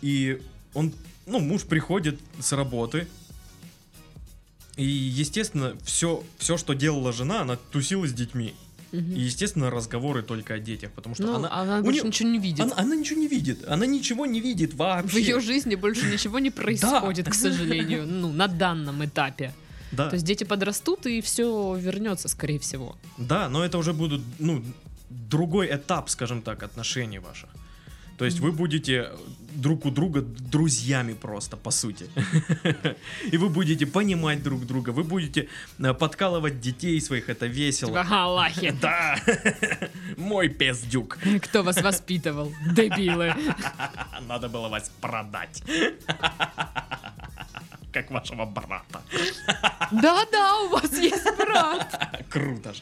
И 0.01 0.41
он, 0.73 0.93
ну, 1.25 1.39
муж 1.39 1.63
приходит 1.63 2.19
с 2.39 2.51
работы. 2.53 3.07
И, 4.75 4.85
естественно, 4.85 5.75
все, 5.83 6.23
все, 6.37 6.57
что 6.57 6.73
делала 6.73 7.11
жена, 7.11 7.41
она 7.41 7.57
тусила 7.57 8.07
с 8.07 8.13
детьми. 8.13 8.53
И, 8.91 8.98
естественно, 8.98 9.69
разговоры 9.69 10.24
только 10.24 10.53
о 10.55 10.60
детях, 10.60 10.91
потому 10.96 11.15
что 11.15 11.24
Ну, 11.24 11.36
она, 11.36 11.50
она 11.62 11.79
у 11.79 11.84
больше 11.84 12.01
неё- 12.01 12.08
ничего 12.08 12.29
не 12.29 12.39
видит. 12.39 12.62
она, 12.62 12.74
она 12.77 12.96
ничего 12.96 13.19
не 13.22 13.27
видит. 13.27 13.67
Она 13.67 13.86
ничего 13.86 14.25
не 14.25 14.41
видит 14.41 14.74
вообще. 14.74 15.15
В 15.15 15.17
ее 15.19 15.39
жизни 15.39 15.75
больше 15.75 16.05
ничего 16.12 16.39
не 16.39 16.50
происходит, 16.51 17.29
к 17.29 17.34
сожалению, 17.36 18.05
ну, 18.08 18.31
на 18.31 18.48
данном 18.48 19.03
этапе. 19.05 19.53
Да, 19.91 20.10
То 20.10 20.15
есть 20.15 20.25
дети 20.25 20.43
подрастут, 20.43 21.05
и 21.08 21.19
все 21.22 21.75
вернется, 21.75 22.27
скорее 22.27 22.58
всего. 22.60 22.96
да, 23.17 23.50
но 23.50 23.63
это 23.65 23.77
уже 23.77 23.91
будут, 23.93 24.22
ну, 24.39 24.63
другой 25.10 25.67
этап, 25.67 26.10
скажем 26.10 26.41
так, 26.41 26.63
отношений 26.63 27.19
ваших. 27.19 27.50
То 28.19 28.25
есть 28.25 28.39
вы 28.41 28.51
будете 28.51 29.09
друг 29.55 29.85
у 29.85 29.91
друга 29.91 30.21
друзьями 30.21 31.13
просто, 31.13 31.57
по 31.57 31.71
сути. 31.71 32.05
И 33.31 33.38
вы 33.38 33.49
будете 33.49 33.85
понимать 33.85 34.43
друг 34.43 34.65
друга, 34.65 34.89
вы 34.89 35.03
будете 35.03 35.47
э, 35.79 35.93
подкалывать 35.93 36.59
детей 36.59 36.99
своих, 37.01 37.29
это 37.29 37.45
весело. 37.45 37.99
Ага, 37.99 38.27
лахи. 38.27 38.75
Да, 38.81 39.17
мой 40.17 40.49
пес-дюк. 40.49 41.17
Кто 41.41 41.63
вас 41.63 41.81
воспитывал? 41.81 42.53
Дебилы. 42.75 43.33
Надо 44.27 44.49
было 44.49 44.69
вас 44.69 44.91
продать. 45.01 45.63
Как 47.91 48.12
вашего 48.12 48.46
брата. 48.46 49.01
Да-да, 49.91 50.62
у 50.62 50.69
вас 50.69 50.91
есть 50.93 51.38
брат. 51.38 52.24
Круто 52.29 52.74
же. 52.74 52.81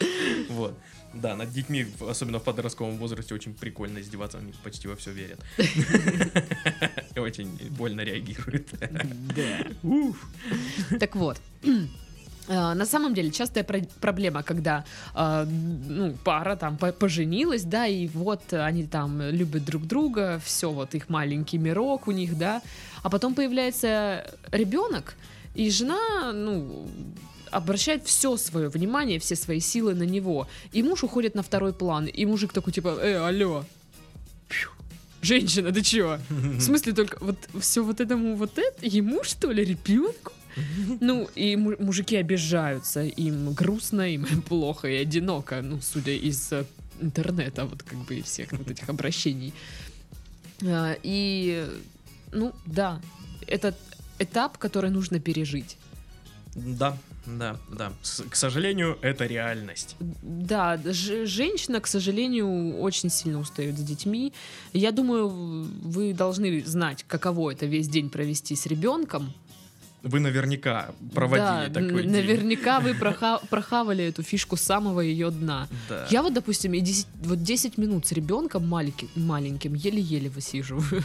Вот. 0.50 0.78
Да, 1.14 1.36
над 1.36 1.50
детьми, 1.50 1.86
особенно 2.00 2.38
в 2.38 2.44
подростковом 2.44 2.98
возрасте, 2.98 3.34
очень 3.34 3.54
прикольно 3.54 3.98
издеваться, 3.98 4.38
они 4.38 4.52
почти 4.62 4.88
во 4.88 4.94
все 4.94 5.10
верят. 5.10 5.40
Очень 7.16 7.56
больно 7.70 8.02
реагируют. 8.02 8.68
Уф. 9.82 10.28
Так 11.00 11.16
вот. 11.16 11.40
Э, 12.48 12.74
На 12.74 12.86
самом 12.86 13.14
деле 13.14 13.30
частая 13.30 13.64
про- 13.64 13.86
проблема, 14.00 14.42
когда 14.42 14.84
э, 15.14 15.44
ну, 15.88 16.14
пара 16.24 16.56
там 16.56 16.76
по- 16.76 16.92
поженилась, 16.92 17.62
да, 17.64 17.86
и 17.86 18.08
вот 18.08 18.52
они 18.52 18.84
там 18.86 19.20
любят 19.22 19.64
друг 19.64 19.86
друга, 19.86 20.40
все, 20.44 20.70
вот 20.70 20.94
их 20.94 21.08
маленький 21.08 21.58
мирок 21.58 22.08
у 22.08 22.12
них, 22.12 22.36
да, 22.38 22.60
а 23.02 23.08
потом 23.10 23.34
появляется 23.34 24.24
ребенок, 24.52 25.14
и 25.54 25.70
жена, 25.70 26.32
ну, 26.32 26.86
обращает 27.50 28.04
все 28.06 28.36
свое 28.36 28.68
внимание, 28.68 29.18
все 29.18 29.34
свои 29.36 29.60
силы 29.60 29.94
на 29.94 30.04
него, 30.04 30.46
и 30.74 30.82
муж 30.82 31.02
уходит 31.04 31.34
на 31.34 31.42
второй 31.42 31.72
план, 31.72 32.06
и 32.06 32.26
мужик 32.26 32.52
такой 32.52 32.72
типа, 32.72 32.98
э, 33.02 33.16
алло. 33.28 33.64
Женщина, 35.20 35.72
ты 35.72 35.82
чё? 35.82 36.18
В 36.30 36.60
смысле 36.60 36.92
только 36.92 37.18
вот 37.20 37.36
все 37.60 37.82
вот 37.82 38.00
этому 38.00 38.36
вот 38.36 38.56
это 38.56 38.86
ему 38.86 39.24
что 39.24 39.50
ли 39.50 39.64
ребенку? 39.64 40.32
Ну 41.00 41.28
и 41.34 41.56
му- 41.56 41.76
мужики 41.78 42.16
обижаются, 42.16 43.02
им 43.04 43.52
грустно, 43.52 44.02
им 44.14 44.26
плохо 44.48 44.88
и 44.88 44.96
одиноко, 44.96 45.62
ну 45.62 45.80
судя 45.82 46.12
из 46.12 46.52
э, 46.52 46.64
интернета 47.00 47.64
вот 47.64 47.82
как 47.82 47.98
бы 48.06 48.16
и 48.18 48.22
всех 48.22 48.52
вот 48.52 48.70
этих 48.70 48.88
обращений. 48.88 49.52
А, 50.64 50.96
И 51.02 51.66
ну 52.32 52.52
да, 52.66 53.00
это 53.46 53.74
этап, 54.18 54.58
который 54.58 54.90
нужно 54.90 55.20
пережить. 55.20 55.76
Да, 56.54 56.96
да, 57.26 57.56
да. 57.70 57.92
С- 58.02 58.24
К 58.28 58.34
сожалению, 58.34 58.98
это 59.02 59.26
реальность. 59.26 59.96
Да, 60.00 60.76
женщина, 60.92 61.80
к 61.80 61.86
сожалению, 61.86 62.78
очень 62.78 63.10
сильно 63.10 63.38
устает 63.38 63.78
с 63.78 63.82
детьми. 63.82 64.32
Я 64.72 64.90
думаю, 64.92 65.28
вы 65.28 66.12
должны 66.14 66.64
знать, 66.64 67.04
каково 67.06 67.52
это 67.52 67.66
весь 67.66 67.88
день 67.88 68.10
провести 68.10 68.56
с 68.56 68.66
ребенком. 68.66 69.32
Вы 70.08 70.20
наверняка 70.20 70.90
проводили 71.14 71.68
да, 71.68 71.80
такой 71.80 72.02
день. 72.02 72.12
наверняка 72.12 72.80
вы 72.80 72.90
проха- 73.00 73.40
прохавали 73.50 74.04
эту 74.04 74.22
фишку 74.22 74.56
с 74.56 74.60
самого 74.62 75.00
ее 75.00 75.30
дна. 75.30 75.68
Да. 75.88 76.06
Я 76.10 76.22
вот, 76.22 76.32
допустим, 76.34 76.72
и 76.74 76.80
10, 76.80 77.06
вот 77.24 77.42
10 77.42 77.78
минут 77.78 78.06
с 78.06 78.12
ребенком 78.12 78.66
маленьким, 78.66 79.08
маленьким 79.16 79.74
еле-еле 79.74 80.30
высиживаю. 80.30 81.04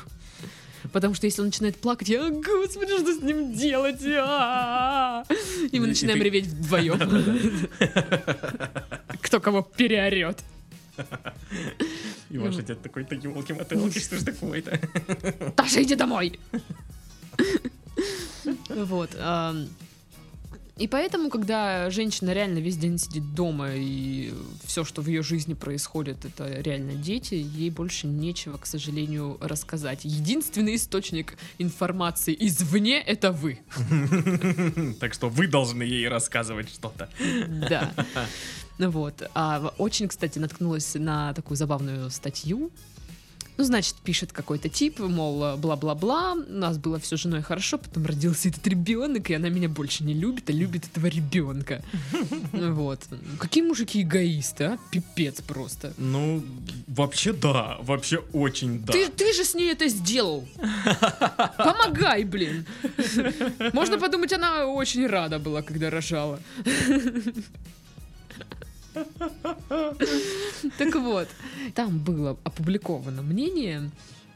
Потому 0.92 1.14
что 1.16 1.28
если 1.28 1.40
он 1.42 1.48
начинает 1.48 1.78
плакать, 1.78 2.10
я, 2.10 2.26
«О, 2.26 2.30
господи, 2.30 2.98
что 3.00 3.14
с 3.14 3.22
ним 3.22 3.54
делать? 3.54 4.04
А-а-а!» 4.06 5.24
И 5.72 5.80
мы 5.80 5.86
И 5.86 5.90
начинаем 5.90 6.20
ты- 6.20 6.26
реветь 6.26 6.48
вдвоем. 6.48 7.00
Кто 9.22 9.40
кого 9.40 9.62
переорет. 9.62 10.40
И 12.30 12.38
ваш 12.38 12.58
отец 12.58 12.78
такой-то 12.84 13.16
елки-мотылки, 13.16 14.00
что 14.00 14.18
ж 14.18 14.24
такое-то? 14.24 14.78
Таша, 15.56 15.82
иди 15.84 15.96
домой! 15.96 16.40
Вот. 18.76 19.16
И 20.78 20.88
поэтому, 20.88 21.30
когда 21.30 21.92
женщина 21.92 22.32
реально 22.32 22.58
весь 22.58 22.78
день 22.78 22.98
сидит 22.98 23.36
дома, 23.36 23.70
и 23.76 24.34
все, 24.66 24.84
что 24.84 25.04
в 25.04 25.08
ее 25.08 25.22
жизни 25.22 25.54
происходит, 25.54 26.26
это 26.26 26.48
реально 26.62 26.94
дети, 26.94 27.36
ей 27.36 27.70
больше 27.70 28.08
нечего, 28.08 28.58
к 28.58 28.66
сожалению, 28.66 29.38
рассказать. 29.40 30.04
Единственный 30.04 30.76
источник 30.76 31.38
информации 31.60 32.36
извне— 32.40 33.00
это 33.06 33.32
вы. 33.32 33.60
Так 35.00 35.14
что 35.14 35.30
вы 35.30 35.48
должны 35.48 35.84
ей 35.84 36.08
рассказывать 36.08 36.70
что-то. 36.70 37.10
Да. 37.70 37.94
Вот. 38.80 39.30
А 39.36 39.74
очень, 39.78 40.08
кстати, 40.08 40.40
наткнулась 40.40 40.96
на 40.96 41.34
такую 41.34 41.56
забавную 41.58 42.10
статью. 42.10 42.72
Ну, 43.58 43.64
значит, 43.64 43.96
пишет 44.04 44.32
какой-то 44.34 44.70
тип, 44.70 45.00
мол, 45.00 45.58
бла-бла-бла, 45.58 46.34
у 46.34 46.52
нас 46.52 46.78
было 46.78 47.00
все 47.00 47.18
с 47.18 47.22
женой 47.22 47.42
хорошо, 47.42 47.78
потом 47.78 48.06
родился 48.06 48.50
этот 48.50 48.66
ребенок, 48.68 49.30
и 49.30 49.34
она 49.34 49.50
меня 49.50 49.70
больше 49.70 50.04
не 50.04 50.14
любит, 50.14 50.50
а 50.50 50.54
любит 50.54 50.86
этого 50.86 51.08
ребенка. 51.08 51.84
Вот. 52.74 53.00
Какие 53.40 53.64
мужики 53.64 54.02
эгоисты, 54.02 54.64
а? 54.64 54.78
Пипец 54.92 55.42
просто. 55.42 55.94
Ну, 55.98 56.44
вообще 56.88 57.34
да, 57.34 57.78
вообще 57.82 58.18
очень 58.34 58.80
да. 58.80 58.94
Ты, 58.94 59.10
ты 59.10 59.34
же 59.34 59.44
с 59.44 59.54
ней 59.54 59.72
это 59.72 59.88
сделал. 59.88 60.48
Помогай, 61.58 62.24
блин. 62.24 62.66
Можно 63.74 63.98
подумать, 64.00 64.34
она 64.34 64.66
очень 64.66 65.06
рада 65.08 65.40
была, 65.40 65.62
когда 65.62 65.90
рожала. 65.90 66.40
Так 70.78 70.96
вот, 70.96 71.28
там 71.76 72.00
было 72.00 72.38
опубликовано 72.44 73.22
мнение 73.22 73.92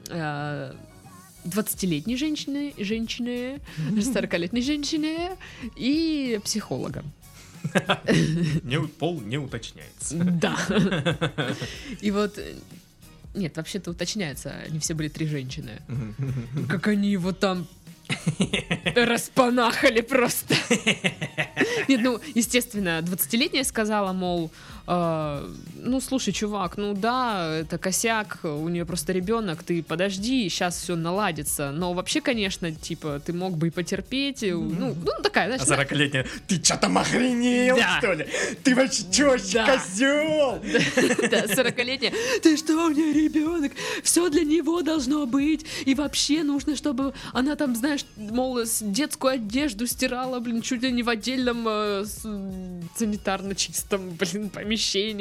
э, 0.10 0.74
20-летней 1.46 2.18
женщины, 2.18 2.74
женщины, 2.78 3.60
40-летней 3.90 4.62
женщины 4.62 5.30
и 5.76 6.40
психолога. 6.44 7.04
Не 8.64 8.80
пол 8.88 9.22
не 9.22 9.38
уточняется. 9.38 10.16
Да. 10.16 10.58
И 12.02 12.12
вот... 12.12 12.38
э, 12.38 12.56
Нет, 13.36 13.58
вообще-то 13.58 13.92
уточняется, 13.92 14.52
они 14.68 14.80
все 14.80 14.94
были 14.94 15.10
три 15.10 15.28
женщины. 15.28 15.82
Как 16.70 16.88
они 16.88 17.12
его 17.12 17.34
там 17.34 17.68
распанахали 18.96 20.02
просто. 20.02 20.56
Нет, 21.88 22.02
ну, 22.04 22.20
естественно, 22.36 23.00
20-летняя 23.02 23.64
сказала, 23.64 24.14
мол, 24.14 24.52
«А, 24.90 25.46
ну, 25.76 26.00
слушай, 26.00 26.32
чувак, 26.32 26.78
ну 26.78 26.94
да, 26.94 27.58
это 27.58 27.78
косяк, 27.78 28.40
у 28.44 28.70
нее 28.70 28.86
просто 28.86 29.12
ребенок, 29.12 29.62
ты 29.64 29.84
подожди, 29.84 30.48
сейчас 30.48 30.78
все 30.82 30.96
наладится. 30.96 31.72
Но 31.72 31.92
вообще, 31.94 32.22
конечно, 32.22 32.72
типа, 32.72 33.22
ты 33.26 33.34
мог 33.34 33.58
бы 33.58 33.68
и 33.68 33.70
потерпеть, 33.70 34.44
и, 34.44 34.52
ну, 34.54 34.96
ну 34.96 35.12
такая, 35.22 35.54
А 35.54 35.58
знаешь, 35.60 35.88
40-летняя, 35.90 36.26
ты 36.48 36.64
что 36.64 36.78
там 36.78 36.98
охренел, 36.98 37.76
Да. 37.76 37.98
что 38.00 38.14
ли? 38.14 38.28
Ты 38.64 38.76
вообще 38.76 39.04
чё, 39.12 39.36
Да. 39.54 39.66
козел? 39.78 40.60
Да, 41.32 41.44
40-летняя. 41.46 42.14
Ты 42.42 42.56
что, 42.56 42.86
у 42.86 42.90
нее 42.90 43.12
ребенок? 43.12 43.74
Все 44.04 44.30
для 44.30 44.46
него 44.46 44.82
должно 44.84 45.26
быть. 45.26 45.66
И 45.86 45.96
вообще 45.96 46.44
нужно, 46.44 46.78
чтобы 46.78 47.14
она 47.34 47.58
там, 47.58 47.76
знаешь, 47.76 48.06
мол, 48.16 48.60
детскую 48.82 49.34
одежду 49.34 49.86
стирала, 49.86 50.40
блин, 50.40 50.62
чуть 50.62 50.82
ли 50.82 50.92
не 50.94 51.04
в 51.04 51.10
отдельном 51.10 51.66
в 51.66 52.06
с- 52.06 52.26
санитарно 52.98 53.54
чистом, 53.54 54.12
блин, 54.12 54.50
помещении. 54.50 54.77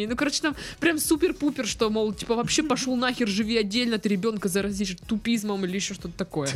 Ну, 0.07 0.17
короче, 0.17 0.41
там 0.43 0.55
прям 0.81 0.99
супер-пупер, 0.99 1.67
что, 1.67 1.91
мол, 1.91 2.13
типа, 2.13 2.35
вообще 2.35 2.63
пошел 2.63 2.97
нахер, 2.97 3.29
живи 3.29 3.57
отдельно, 3.57 3.99
ты 3.99 4.09
ребенка 4.09 4.49
заразишь 4.49 4.97
тупизмом 5.07 5.65
или 5.65 5.77
еще 5.77 5.95
что-то 5.95 6.17
такое. 6.17 6.49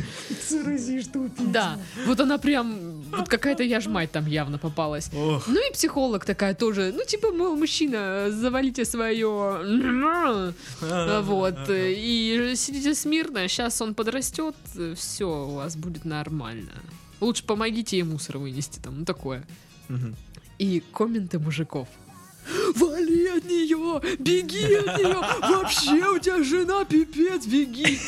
Заразишь 0.49 1.07
Да, 1.39 1.79
вот 2.07 2.21
она 2.21 2.39
прям, 2.39 3.03
вот 3.11 3.29
какая-то 3.29 3.63
я 3.63 3.81
ж 3.81 3.87
мать 3.87 4.11
там 4.13 4.27
явно 4.27 4.59
попалась. 4.59 5.11
Ох. 5.15 5.47
Ну 5.49 5.69
и 5.69 5.73
психолог 5.73 6.25
такая 6.25 6.55
тоже, 6.55 6.93
ну 6.95 7.05
типа, 7.05 7.33
мол, 7.33 7.57
мужчина, 7.57 8.31
завалите 8.31 8.85
свое, 8.85 10.55
вот, 10.81 11.59
и 11.69 12.53
сидите 12.57 12.95
смирно, 12.95 13.49
сейчас 13.49 13.81
он 13.81 13.95
подрастет, 13.95 14.55
все, 14.97 15.47
у 15.47 15.55
вас 15.55 15.77
будет 15.77 16.05
нормально. 16.05 16.73
Лучше 17.21 17.45
помогите 17.45 17.99
ей 17.99 18.03
мусор 18.03 18.39
вынести, 18.39 18.79
там, 18.79 19.01
ну 19.01 19.05
такое. 19.05 19.47
Мгм. 19.89 20.17
И 20.59 20.83
комменты 20.93 21.39
мужиков. 21.39 21.89
Вали 22.75 23.27
от 23.29 23.45
нее! 23.45 24.01
Беги 24.19 24.75
от 24.75 24.99
нее! 24.99 25.21
Вообще 25.41 26.05
у 26.09 26.19
тебя 26.19 26.43
жена 26.43 26.85
пипец, 26.85 27.47
беги! 27.47 27.99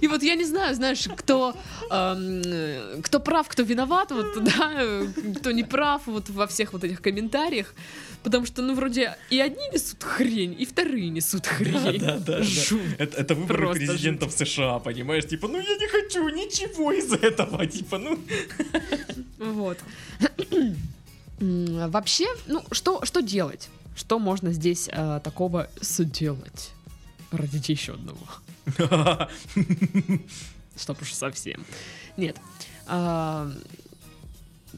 И 0.00 0.06
вот 0.08 0.22
я 0.22 0.34
не 0.34 0.44
знаю, 0.44 0.74
знаешь, 0.74 1.08
кто, 1.16 1.54
эм, 1.90 3.02
кто 3.02 3.20
прав, 3.20 3.48
кто 3.48 3.62
виноват, 3.62 4.10
вот, 4.10 4.44
да, 4.44 5.02
кто 5.38 5.50
не 5.50 5.64
прав 5.64 6.02
вот 6.06 6.28
во 6.30 6.46
всех 6.46 6.72
вот 6.72 6.84
этих 6.84 7.00
комментариях. 7.02 7.74
Потому 8.22 8.46
что, 8.46 8.62
ну, 8.62 8.74
вроде 8.74 9.16
и 9.30 9.38
одни 9.38 9.62
несут 9.72 10.02
хрень, 10.02 10.56
и 10.58 10.66
вторые 10.66 11.08
несут 11.08 11.46
хрень. 11.46 12.00
Да, 12.00 12.18
да, 12.18 12.38
да. 12.38 12.42
Жуть. 12.42 12.80
Это, 12.98 13.16
это 13.16 13.34
выборы 13.34 13.66
Просто 13.66 13.86
президентов 13.86 14.32
США, 14.32 14.78
понимаешь? 14.80 15.26
Типа, 15.26 15.48
ну 15.48 15.58
я 15.58 15.76
не 15.76 15.88
хочу 15.88 16.28
ничего 16.28 16.92
из 16.92 17.12
этого. 17.12 17.66
Типа, 17.78 17.98
ну. 17.98 18.18
Вот. 19.38 19.78
Вообще, 21.40 22.26
ну, 22.46 22.64
что, 22.72 23.04
что 23.04 23.20
делать? 23.20 23.68
Что 23.96 24.18
можно 24.18 24.52
здесь 24.52 24.88
э, 24.90 25.20
такого 25.22 25.68
сделать? 25.80 26.72
Родить 27.30 27.68
еще 27.68 27.94
одного. 27.94 28.26
Чтоб 30.76 31.02
уж 31.02 31.12
совсем. 31.12 31.64
Нет. 32.16 32.36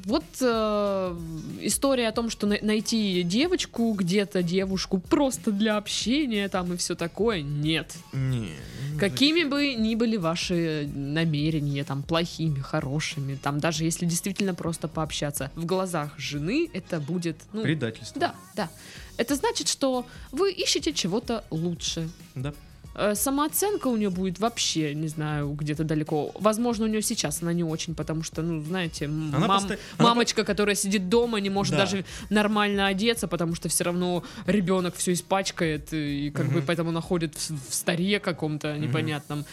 Вот 0.05 0.25
э, 0.41 1.17
история 1.61 2.09
о 2.09 2.13
том, 2.13 2.31
что 2.31 2.47
на- 2.47 2.59
найти 2.63 3.23
девочку 3.23 3.93
где-то, 3.93 4.43
девушку 4.43 4.99
просто 4.99 5.51
для 5.53 5.77
общения 5.77 6.49
там 6.49 6.73
и 6.73 6.77
все 6.77 6.95
такое, 6.95 7.43
нет. 7.43 7.95
Не. 8.13 8.51
Какими 8.99 9.45
бы 9.45 9.75
ни 9.75 9.95
были 9.95 10.17
ваши 10.17 10.89
намерения, 10.95 11.85
там, 11.85 12.03
плохими, 12.03 12.61
хорошими, 12.61 13.35
там, 13.43 13.61
даже 13.61 13.85
если 13.85 14.07
действительно 14.07 14.55
просто 14.55 14.89
пообщаться, 14.89 15.51
в 15.57 15.65
глазах 15.67 16.19
жены 16.19 16.69
это 16.73 17.01
будет, 17.01 17.37
ну, 17.53 17.63
Предательство. 17.63 18.21
да, 18.21 18.35
да. 18.57 18.71
Это 19.17 19.35
значит, 19.37 19.69
что 19.69 20.07
вы 20.33 20.53
ищете 20.53 20.93
чего-то 20.93 21.45
лучше. 21.51 22.09
Да. 22.35 22.55
Э, 23.03 23.15
Самооценка 23.15 23.89
у 23.89 23.97
нее 23.97 24.11
будет 24.11 24.39
вообще, 24.41 24.95
не 24.95 25.09
знаю, 25.09 25.53
где-то 25.53 25.85
далеко. 25.85 26.33
Возможно, 26.39 26.85
у 26.85 26.89
нее 26.89 27.01
сейчас 27.01 27.41
она 27.43 27.55
не 27.55 27.65
очень, 27.65 27.95
потому 27.95 28.23
что, 28.23 28.43
ну, 28.43 28.63
знаете, 28.63 29.07
Она 29.07 29.39
мам- 29.39 29.65
она 29.65 29.77
мамочка, 29.99 30.45
которая 30.45 30.75
сидит 30.77 31.09
дома, 31.09 31.41
не 31.41 31.49
может 31.51 31.73
Да. 31.73 31.79
даже 31.79 32.05
нормально 32.29 32.87
одеться, 32.89 33.27
потому 33.27 33.55
что 33.55 33.69
все 33.71 33.85
равно 33.85 34.23
ребенок 34.47 34.97
все 34.97 35.13
испачкает, 35.15 35.89
и 35.93 36.31
как 36.31 36.47
бы 36.49 36.59
Мгм. 36.59 36.65
поэтому 36.67 36.91
находит 36.91 37.35
в, 37.37 37.71
в 37.71 37.75
старе 37.75 38.21
каком-то 38.21 38.77
непонятном. 38.77 39.45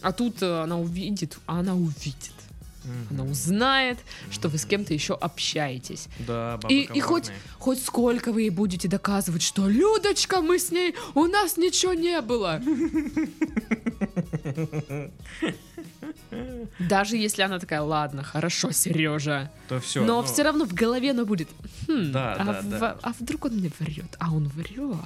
А 0.00 0.12
тут 0.12 0.42
э, 0.42 0.62
она 0.62 0.78
увидит, 0.78 1.36
а 1.46 1.60
она 1.60 1.74
увидит. 1.74 2.32
Мгм. 2.84 3.06
Она 3.10 3.24
узнает, 3.30 3.98
что 4.30 4.48
вы 4.48 4.58
с 4.58 4.64
кем-то 4.64 4.92
еще 4.94 5.14
общаетесь. 5.14 6.08
Да, 6.18 6.58
бабы 6.62 6.74
И, 6.74 6.82
и 6.92 7.00
хоть, 7.00 7.30
хоть 7.58 7.82
сколько 7.82 8.32
вы 8.32 8.42
ей 8.42 8.50
будете 8.50 8.88
доказывать, 8.88 9.42
что 9.42 9.66
Людочка, 9.68 10.40
мы 10.40 10.58
с 10.58 10.70
ней, 10.70 10.94
у 11.14 11.24
нас 11.26 11.56
ничего 11.56 11.94
не 11.94 12.20
было. 12.20 12.60
Даже 16.78 17.16
если 17.16 17.42
она 17.42 17.58
такая, 17.58 17.80
ладно, 17.82 18.22
хорошо, 18.22 18.70
Сережа. 18.72 19.50
То 19.68 19.80
все. 19.80 20.04
Но 20.04 20.22
все 20.22 20.42
равно 20.42 20.64
в 20.64 20.74
голове 20.74 21.10
она 21.12 21.24
будет, 21.24 21.48
«Хм, 21.88 22.12
Да, 22.12 22.34
а, 22.34 22.44
да, 22.44 22.60
в- 22.60 22.68
да. 22.70 22.98
а 23.02 23.12
вдруг 23.18 23.44
он 23.46 23.52
мне 23.56 23.70
врет? 23.78 24.16
А 24.18 24.32
он 24.32 24.48
врет. 24.48 24.98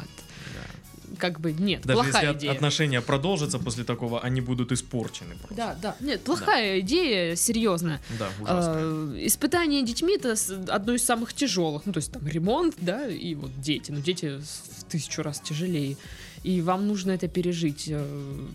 Как 1.16 1.40
бы 1.40 1.52
нет, 1.52 1.82
Даже 1.86 2.02
плохая 2.02 2.26
если 2.26 2.38
идея. 2.38 2.52
отношения 2.52 3.00
продолжатся 3.00 3.58
после 3.58 3.84
такого, 3.84 4.20
они 4.20 4.40
будут 4.40 4.72
испорчены 4.72 5.36
просто. 5.36 5.54
Да, 5.56 5.76
да, 5.80 5.96
нет, 6.00 6.22
плохая 6.22 6.80
идея, 6.80 7.34
серьезно. 7.36 8.00
Да, 8.18 8.28
ужасно. 8.40 8.74
Э, 8.76 9.26
Испытание 9.26 9.82
детьми 9.82 10.16
это 10.16 10.34
одно 10.68 10.94
из 10.94 11.04
самых 11.04 11.32
тяжелых. 11.32 11.86
Ну, 11.86 11.92
то 11.92 11.98
есть 11.98 12.12
там 12.12 12.26
ремонт, 12.26 12.74
да, 12.80 13.08
и 13.08 13.34
вот 13.34 13.50
дети. 13.60 13.90
Но 13.90 14.00
дети 14.00 14.40
в 14.78 14.84
тысячу 14.84 15.22
раз 15.22 15.40
тяжелее. 15.40 15.96
И 16.42 16.60
вам 16.60 16.86
нужно 16.86 17.12
это 17.12 17.28
пережить, 17.28 17.86
э, 17.88 18.46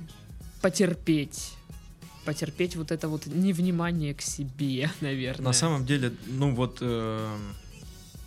потерпеть. 0.62 1.54
Потерпеть 2.26 2.76
вот 2.78 2.92
это 2.92 3.10
вот 3.10 3.26
невнимание 3.26 4.14
к 4.14 4.22
себе, 4.22 4.90
наверное. 5.02 5.46
На 5.48 5.54
самом 5.54 5.86
деле, 5.86 6.14
ну 6.28 6.56
вот 6.56 6.78
э, 6.82 7.38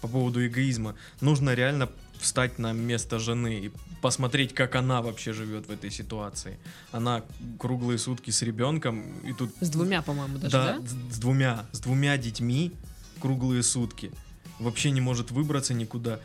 по 0.03 0.09
поводу 0.09 0.47
эгоизма, 0.47 0.95
нужно 1.23 1.55
реально 1.55 1.89
встать 2.21 2.59
на 2.59 2.73
место 2.73 3.19
жены 3.19 3.61
и 3.67 3.73
посмотреть, 4.03 4.55
как 4.55 4.75
она 4.75 5.03
вообще 5.03 5.33
живет 5.33 5.67
в 5.67 5.71
этой 5.71 5.91
ситуации. 5.91 6.59
Она 6.93 7.23
круглые 7.59 7.99
сутки 7.99 8.31
с 8.31 8.43
ребенком 8.43 9.19
и 9.21 9.33
тут 9.33 9.53
С 9.61 9.71
двумя, 9.71 10.03
по-моему, 10.03 10.39
даже, 10.39 10.53
да, 10.53 10.79
да? 10.79 10.87
С, 11.11 11.19
двумя, 11.19 11.67
с 11.73 11.81
двумя 11.81 12.17
детьми 12.19 12.73
круглые 13.21 13.63
сутки. 13.63 14.11
Вообще 14.59 14.91
не 14.91 15.01
может 15.01 15.31
выбраться 15.31 15.75
никуда. 15.75 16.21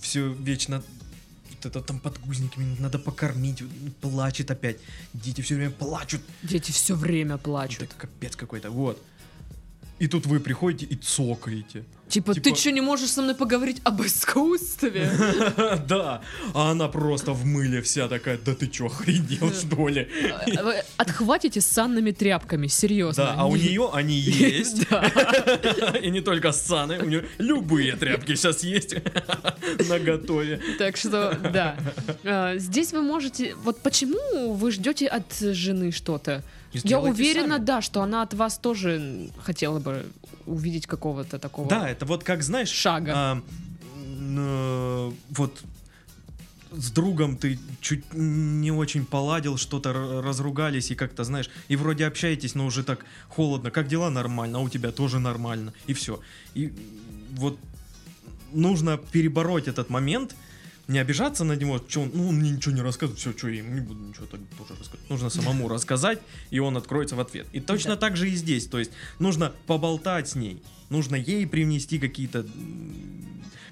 Все 0.00 0.32
вечно 0.32 0.82
это 1.66 1.80
там 1.80 1.98
подгузниками 1.98 2.76
надо 2.78 2.98
покормить, 2.98 3.62
плачет 4.00 4.50
опять. 4.50 4.78
Дети 5.12 5.40
все 5.40 5.56
время 5.56 5.72
плачут. 5.72 6.22
Дети 6.42 6.70
все 6.70 6.94
время 6.94 7.34
Это 7.34 7.44
плачут. 7.44 7.94
капец 7.94 8.36
какой-то. 8.36 8.70
Вот. 8.70 9.02
И 9.98 10.08
тут 10.08 10.26
вы 10.26 10.40
приходите 10.40 10.86
и 10.86 10.96
цокаете. 10.96 11.84
Типа, 12.08 12.34
ты 12.34 12.40
типа- 12.40 12.56
что, 12.56 12.70
не 12.70 12.80
можешь 12.80 13.10
со 13.10 13.20
мной 13.22 13.34
поговорить 13.34 13.80
об 13.84 14.00
искусстве? 14.02 15.10
Да, 15.88 16.20
а 16.54 16.70
она 16.70 16.88
просто 16.88 17.32
в 17.32 17.44
мыле 17.44 17.80
вся 17.82 18.08
такая, 18.08 18.38
да 18.38 18.54
ты 18.54 18.68
чё, 18.68 18.86
охренел 18.86 19.52
что 19.52 19.88
ли? 19.88 20.08
Вы 20.62 20.74
Отхватите 20.96 21.60
с 21.60 21.66
санными 21.66 22.12
тряпками, 22.12 22.68
серьезно. 22.68 23.24
Да, 23.24 23.34
а 23.38 23.46
у 23.46 23.56
Не- 23.56 23.62
нее 23.68 23.90
они 23.92 24.14
есть. 24.20 24.86
И 26.02 26.10
не 26.10 26.20
только 26.20 26.52
саны, 26.52 26.98
у 27.00 27.06
нее 27.06 27.24
любые 27.38 27.96
тряпки 27.96 28.34
сейчас 28.36 28.62
есть 28.62 28.94
на 29.88 29.98
готове. 29.98 30.60
Так 30.78 30.96
что, 30.96 31.36
да. 31.52 31.76
А, 32.24 32.56
Здесь 32.56 32.92
вы 32.92 33.02
можете... 33.02 33.54
Вот 33.56 33.80
почему 33.82 34.52
вы 34.54 34.70
ждете 34.70 35.06
от 35.08 35.32
жены 35.38 35.90
что-то? 35.92 36.42
Я 36.72 37.00
уверена, 37.00 37.54
сами. 37.56 37.64
да, 37.64 37.80
что 37.82 38.02
она 38.02 38.22
от 38.22 38.34
вас 38.34 38.58
тоже 38.58 39.30
хотела 39.42 39.78
бы 39.78 40.04
увидеть 40.44 40.86
какого-то 40.86 41.38
такого 41.38 41.68
Да, 41.68 41.88
это 41.96 42.04
вот 42.04 42.24
как, 42.24 42.42
знаешь, 42.42 42.68
шага. 42.68 43.12
а, 43.14 43.42
э, 44.36 45.12
вот 45.30 45.62
с 46.72 46.90
другом 46.90 47.36
ты 47.38 47.58
чуть 47.80 48.04
не 48.12 48.70
очень 48.70 49.06
поладил, 49.06 49.56
что-то 49.56 50.20
разругались 50.22 50.90
и 50.90 50.94
как-то, 50.94 51.24
знаешь, 51.24 51.48
и 51.68 51.76
вроде 51.76 52.06
общаетесь, 52.06 52.54
но 52.54 52.66
уже 52.66 52.84
так 52.84 53.06
холодно. 53.28 53.70
Как 53.70 53.88
дела? 53.88 54.10
Нормально, 54.10 54.58
а 54.58 54.60
у 54.60 54.68
тебя 54.68 54.92
тоже 54.92 55.18
нормально. 55.18 55.72
И 55.86 55.94
все. 55.94 56.20
И 56.54 56.72
вот 57.32 57.58
нужно 58.52 58.98
перебороть 58.98 59.68
этот 59.68 59.88
момент, 59.88 60.36
не 60.88 60.98
обижаться 61.00 61.44
на 61.44 61.54
него, 61.56 61.80
что 61.88 62.02
он, 62.02 62.10
ну, 62.14 62.28
он 62.28 62.36
мне 62.36 62.50
ничего 62.50 62.74
не 62.74 62.80
рассказывает, 62.82 63.18
все, 63.20 63.32
что 63.36 63.48
я 63.48 63.58
ему 63.58 63.74
не 63.74 63.80
буду 63.80 64.00
ничего 64.00 64.26
так 64.26 64.40
тоже 64.56 64.78
рассказывать. 64.78 65.10
Нужно 65.10 65.30
самому 65.30 65.68
рассказать, 65.74 66.20
и 66.50 66.58
он 66.60 66.76
откроется 66.76 67.16
в 67.16 67.20
ответ. 67.20 67.46
И 67.52 67.60
точно 67.60 67.90
Да. 67.94 67.96
так 67.96 68.16
же 68.16 68.30
и 68.30 68.34
здесь, 68.36 68.66
то 68.66 68.78
есть 68.78 68.92
нужно 69.18 69.52
поболтать 69.66 70.28
с 70.28 70.34
ней, 70.36 70.62
нужно 70.90 71.16
ей 71.16 71.46
привнести 71.46 71.98
какие-то 71.98 72.46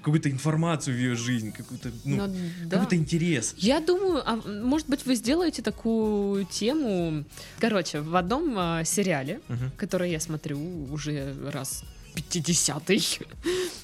какую-то 0.01 0.29
информацию 0.29 0.95
в 0.95 0.99
ее 0.99 1.15
жизнь, 1.15 1.51
какую-то, 1.51 1.89
ну, 2.03 2.27
Ну, 2.27 2.33
да. 2.65 2.69
какой-то 2.77 2.95
интерес. 2.95 3.55
Я 3.57 3.79
думаю, 3.79 4.21
а 4.23 4.35
может 4.35 4.87
быть, 4.87 5.03
вы 5.07 5.15
сделаете 5.15 5.63
такую 5.63 6.45
тему. 6.45 7.23
Короче, 7.59 8.01
в 8.01 8.15
одном 8.15 8.53
а, 8.55 8.83
сериале, 8.83 9.39
Мгм. 9.47 9.71
который 9.77 10.11
я 10.11 10.19
смотрю 10.19 10.59
уже 10.91 11.33
раз 11.51 11.83
50-й, 12.13 13.25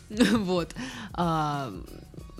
вот, 0.38 0.76
а, 1.13 1.74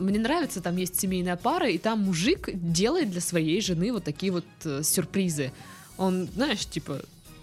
мне 0.02 0.20
нравится, 0.20 0.62
там 0.62 0.78
есть 0.78 1.00
семейная 1.00 1.36
пара, 1.38 1.70
и 1.70 1.78
там 1.78 2.02
мужик 2.02 2.50
делает 2.54 3.12
для 3.12 3.22
своей 3.22 3.62
жены 3.62 3.92
вот 3.92 4.04
такие 4.04 4.32
вот 4.32 4.46
э, 4.66 4.82
сюрпризы. 4.84 5.52
Он, 5.98 6.28
знаешь, 6.34 6.66
типа, 6.66 7.02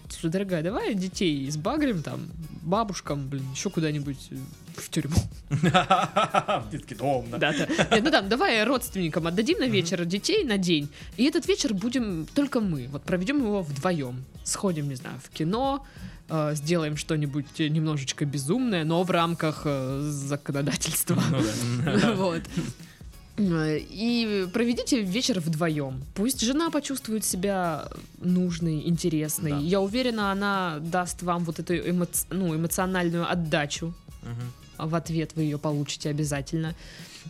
«Слушай, 0.09 0.31
дорогая, 0.31 0.63
давай 0.63 0.93
детей 0.95 1.49
сбагрим 1.49 2.03
там, 2.03 2.27
бабушкам, 2.61 3.27
блин, 3.29 3.45
еще 3.53 3.69
куда-нибудь 3.69 4.27
э, 4.31 4.35
в 4.79 4.89
тюрьму. 4.89 5.17
В 5.49 6.67
детский 6.71 6.95
дом, 6.95 7.25
да. 7.31 7.37
Да, 7.37 7.53
да. 7.53 7.99
Ну 8.01 8.11
там, 8.11 8.29
давай 8.29 8.63
родственникам 8.63 9.27
отдадим 9.27 9.59
на 9.59 9.67
вечер 9.67 10.05
детей 10.05 10.43
на 10.43 10.57
день. 10.57 10.89
И 11.17 11.25
этот 11.25 11.47
вечер 11.47 11.73
будем 11.73 12.27
только 12.33 12.59
мы. 12.59 12.87
Вот 12.87 13.03
проведем 13.03 13.39
его 13.39 13.61
вдвоем. 13.61 14.23
Сходим, 14.43 14.89
не 14.89 14.95
знаю, 14.95 15.19
в 15.23 15.29
кино, 15.29 15.85
э, 16.29 16.55
сделаем 16.55 16.97
что-нибудь 16.97 17.59
немножечко 17.59 18.25
безумное, 18.25 18.83
но 18.83 19.03
в 19.03 19.11
рамках 19.11 19.61
э, 19.65 20.01
законодательства. 20.03 21.21
Ну. 21.31 22.15
Вот. 22.15 22.41
И 23.39 24.47
проведите 24.51 25.01
вечер 25.01 25.39
вдвоем. 25.39 26.01
Пусть 26.13 26.41
жена 26.41 26.69
почувствует 26.69 27.23
себя 27.23 27.87
нужной, 28.21 28.85
интересной. 28.85 29.51
Да. 29.51 29.57
Я 29.59 29.79
уверена, 29.79 30.31
она 30.31 30.79
даст 30.81 31.23
вам 31.23 31.45
вот 31.45 31.57
эту 31.59 31.73
эмоц- 31.73 32.25
ну, 32.29 32.53
эмоциональную 32.53 33.31
отдачу. 33.31 33.93
Мгм. 34.23 34.53
В 34.79 34.95
ответ 34.95 35.31
вы 35.35 35.43
ее 35.43 35.57
получите 35.57 36.09
обязательно. 36.09 36.75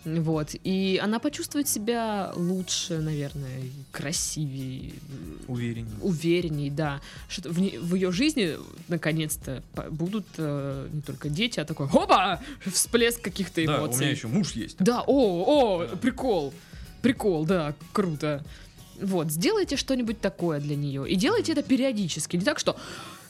Вот. 0.06 0.56
И 0.64 1.00
она 1.04 1.20
почувствует 1.20 1.68
себя 1.68 2.32
лучше, 2.36 3.00
наверное, 3.00 3.62
красивее, 3.92 4.94
Увереннее. 5.48 5.96
уверенней, 6.02 6.70
да. 6.70 7.02
Что 7.28 7.50
в, 7.50 7.56
в 7.58 7.96
ее 7.96 8.12
жизни 8.12 8.56
наконец-то 8.88 9.64
будут 9.90 10.26
э, 10.38 10.88
не 10.94 11.02
только 11.02 11.30
дети, 11.30 11.60
а 11.60 11.66
такой 11.66 11.88
хопа! 11.88 12.40
Всплеск 12.72 13.22
каких-то 13.22 13.66
Да, 13.66 13.78
эмоций. 13.80 13.98
у 13.98 14.00
меня 14.02 14.12
еще 14.12 14.28
муж 14.28 14.52
есть. 14.54 14.78
Да, 14.80 15.04
о, 15.06 15.44
о, 15.82 15.86
Да. 15.88 15.96
прикол. 15.98 16.54
Прикол, 17.02 17.46
да, 17.46 17.74
круто. 17.94 18.44
Вот, 19.02 19.32
сделайте 19.32 19.76
что-нибудь 19.78 20.20
такое 20.22 20.60
для 20.60 20.76
нее. 20.76 21.10
И 21.10 21.16
делайте 21.16 21.54
это 21.54 21.64
периодически. 21.64 22.36
Не 22.38 22.44
так, 22.44 22.60
что 22.60 22.76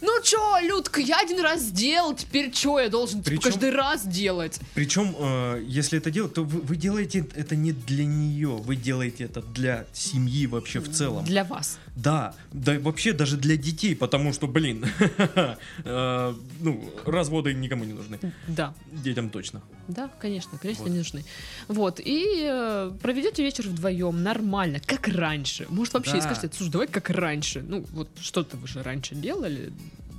ну 0.01 0.21
чё, 0.23 0.59
Людка, 0.61 1.01
я 1.01 1.19
один 1.19 1.39
раз 1.41 1.61
сделал, 1.61 2.15
теперь 2.15 2.51
чё, 2.51 2.79
я 2.79 2.89
должен 2.89 3.23
типа, 3.23 3.29
Причём- 3.29 3.51
каждый 3.51 3.71
раз 3.71 4.05
делать? 4.05 4.59
Причем, 4.73 5.15
э, 5.19 5.63
если 5.67 5.97
это 5.99 6.11
делать, 6.11 6.33
то 6.33 6.43
вы, 6.43 6.61
вы 6.61 6.75
делаете 6.75 7.25
это 7.35 7.55
не 7.55 7.71
для 7.71 8.05
нее, 8.05 8.49
вы 8.49 8.75
делаете 8.75 9.25
это 9.25 9.41
для 9.41 9.85
семьи 9.93 10.47
вообще 10.47 10.79
в 10.79 10.91
целом. 10.91 11.25
Для 11.25 11.43
вас. 11.43 11.77
Да, 12.03 12.33
да 12.53 12.79
вообще 12.79 13.13
даже 13.13 13.35
для 13.37 13.57
детей, 13.57 13.95
потому 13.95 14.33
что, 14.33 14.47
блин, 14.47 14.85
э, 15.83 16.33
ну, 16.61 16.93
разводы 17.05 17.53
никому 17.53 17.83
не 17.83 17.93
нужны. 17.93 18.19
Да. 18.47 18.73
Детям 18.91 19.29
точно. 19.29 19.61
Да, 19.87 20.09
конечно, 20.19 20.57
конечно, 20.57 20.83
Вот. 20.83 20.91
не 20.91 20.97
нужны. 20.97 21.25
Вот, 21.67 21.99
и 21.99 22.45
э, 22.47 22.91
проведете 23.01 23.43
вечер 23.43 23.67
вдвоем 23.67 24.23
нормально, 24.23 24.79
как 24.85 25.07
раньше. 25.07 25.65
Может, 25.69 25.93
вообще 25.93 26.17
и 26.17 26.21
скажете, 26.21 26.49
слушай, 26.55 26.71
давай 26.71 26.87
как 26.87 27.09
раньше. 27.09 27.63
Ну, 27.67 27.85
вот 27.91 28.09
что-то 28.21 28.55
вы 28.57 28.67
же 28.67 28.81
раньше 28.81 29.15
делали 29.15 29.73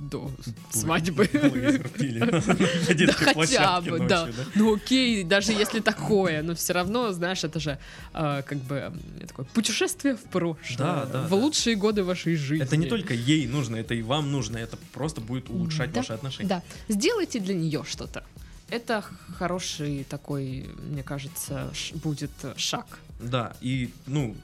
до 0.09 0.31
свадьбы. 0.71 1.29
Блейзер 1.31 1.89
пили 1.89 2.19
на 2.19 3.05
Да 3.05 3.13
хотя 3.13 3.81
бы, 3.81 3.99
да. 3.99 4.29
Ну 4.55 4.75
окей, 4.75 5.23
даже 5.23 5.51
если 5.51 5.79
такое, 5.79 6.41
но 6.41 6.55
все 6.55 6.73
равно, 6.73 7.11
знаешь, 7.11 7.43
это 7.43 7.59
же 7.59 7.77
э, 8.13 8.41
как 8.45 8.57
бы 8.59 8.91
такое 9.27 9.45
путешествие 9.53 10.15
в 10.15 10.23
прошлое, 10.23 11.05
в 11.27 11.33
лучшие 11.33 11.75
годы 11.75 12.03
вашей 12.03 12.35
жизни. 12.35 12.65
Это 12.65 12.77
не 12.77 12.87
только 12.87 13.13
ей 13.13 13.47
нужно, 13.47 13.77
это 13.77 13.93
и 13.93 14.01
вам 14.01 14.31
нужно, 14.31 14.57
это 14.57 14.77
просто 14.93 15.21
будет 15.21 15.49
улучшать 15.49 15.95
ваши 15.95 16.13
отношения. 16.13 16.49
Да, 16.49 16.63
сделайте 16.87 17.39
для 17.39 17.53
нее 17.53 17.83
что-то. 17.87 18.23
Это 18.69 19.03
хороший 19.37 20.05
такой, 20.09 20.69
мне 20.89 21.03
кажется, 21.03 21.71
будет 21.93 22.31
шаг. 22.55 22.85
Да, 23.19 23.53
и, 23.61 23.93
ну, 24.07 24.35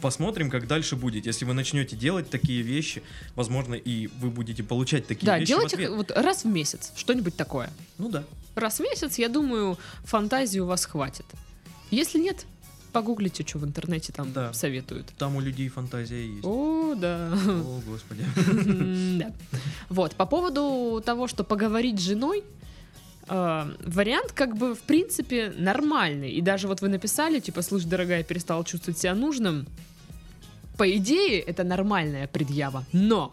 посмотрим, 0.00 0.50
как 0.50 0.66
дальше 0.66 0.96
будет. 0.96 1.26
Если 1.26 1.44
вы 1.44 1.54
начнете 1.54 1.96
делать 1.96 2.30
такие 2.30 2.62
вещи, 2.62 3.02
возможно, 3.34 3.74
и 3.74 4.08
вы 4.20 4.30
будете 4.30 4.62
получать 4.62 5.06
такие 5.06 5.26
да, 5.26 5.38
вещи 5.38 5.46
в 5.46 5.48
делайте 5.48 5.76
ответ. 5.76 5.90
вот 5.90 6.10
раз 6.12 6.44
в 6.44 6.48
месяц 6.48 6.92
что-нибудь 6.96 7.36
такое. 7.36 7.70
Ну 7.98 8.08
да. 8.08 8.24
Раз 8.54 8.78
в 8.78 8.82
месяц, 8.82 9.18
я 9.18 9.28
думаю, 9.28 9.78
фантазии 10.04 10.58
у 10.60 10.66
вас 10.66 10.84
хватит. 10.86 11.26
Если 11.90 12.18
нет, 12.18 12.46
погуглите, 12.92 13.44
что 13.46 13.58
в 13.58 13.64
интернете 13.64 14.12
там 14.12 14.32
Да. 14.32 14.52
советуют. 14.52 15.06
Там 15.18 15.36
у 15.36 15.40
людей 15.40 15.68
фантазия 15.68 16.26
есть. 16.26 16.44
О, 16.44 16.94
да. 16.94 17.30
О, 17.32 17.80
господи. 17.86 18.24
Да. 19.18 19.32
Вот, 19.88 20.14
по 20.16 20.26
поводу 20.26 21.02
того, 21.04 21.28
что 21.28 21.44
поговорить 21.44 21.98
с 22.00 22.02
женой, 22.02 22.42
э, 23.28 23.74
вариант 23.84 24.32
как 24.32 24.56
бы 24.56 24.74
в 24.74 24.80
принципе 24.80 25.52
нормальный. 25.56 26.30
И 26.30 26.40
даже 26.40 26.68
вот 26.68 26.80
вы 26.80 26.88
написали, 26.88 27.40
типа, 27.40 27.62
слушай, 27.62 27.86
дорогая, 27.86 28.22
перестала 28.22 28.64
чувствовать 28.64 28.98
себя 28.98 29.14
нужным. 29.14 29.66
По 30.76 30.90
идее, 30.96 31.40
это 31.40 31.64
нормальная 31.64 32.26
предъява. 32.26 32.84
Но 32.92 33.32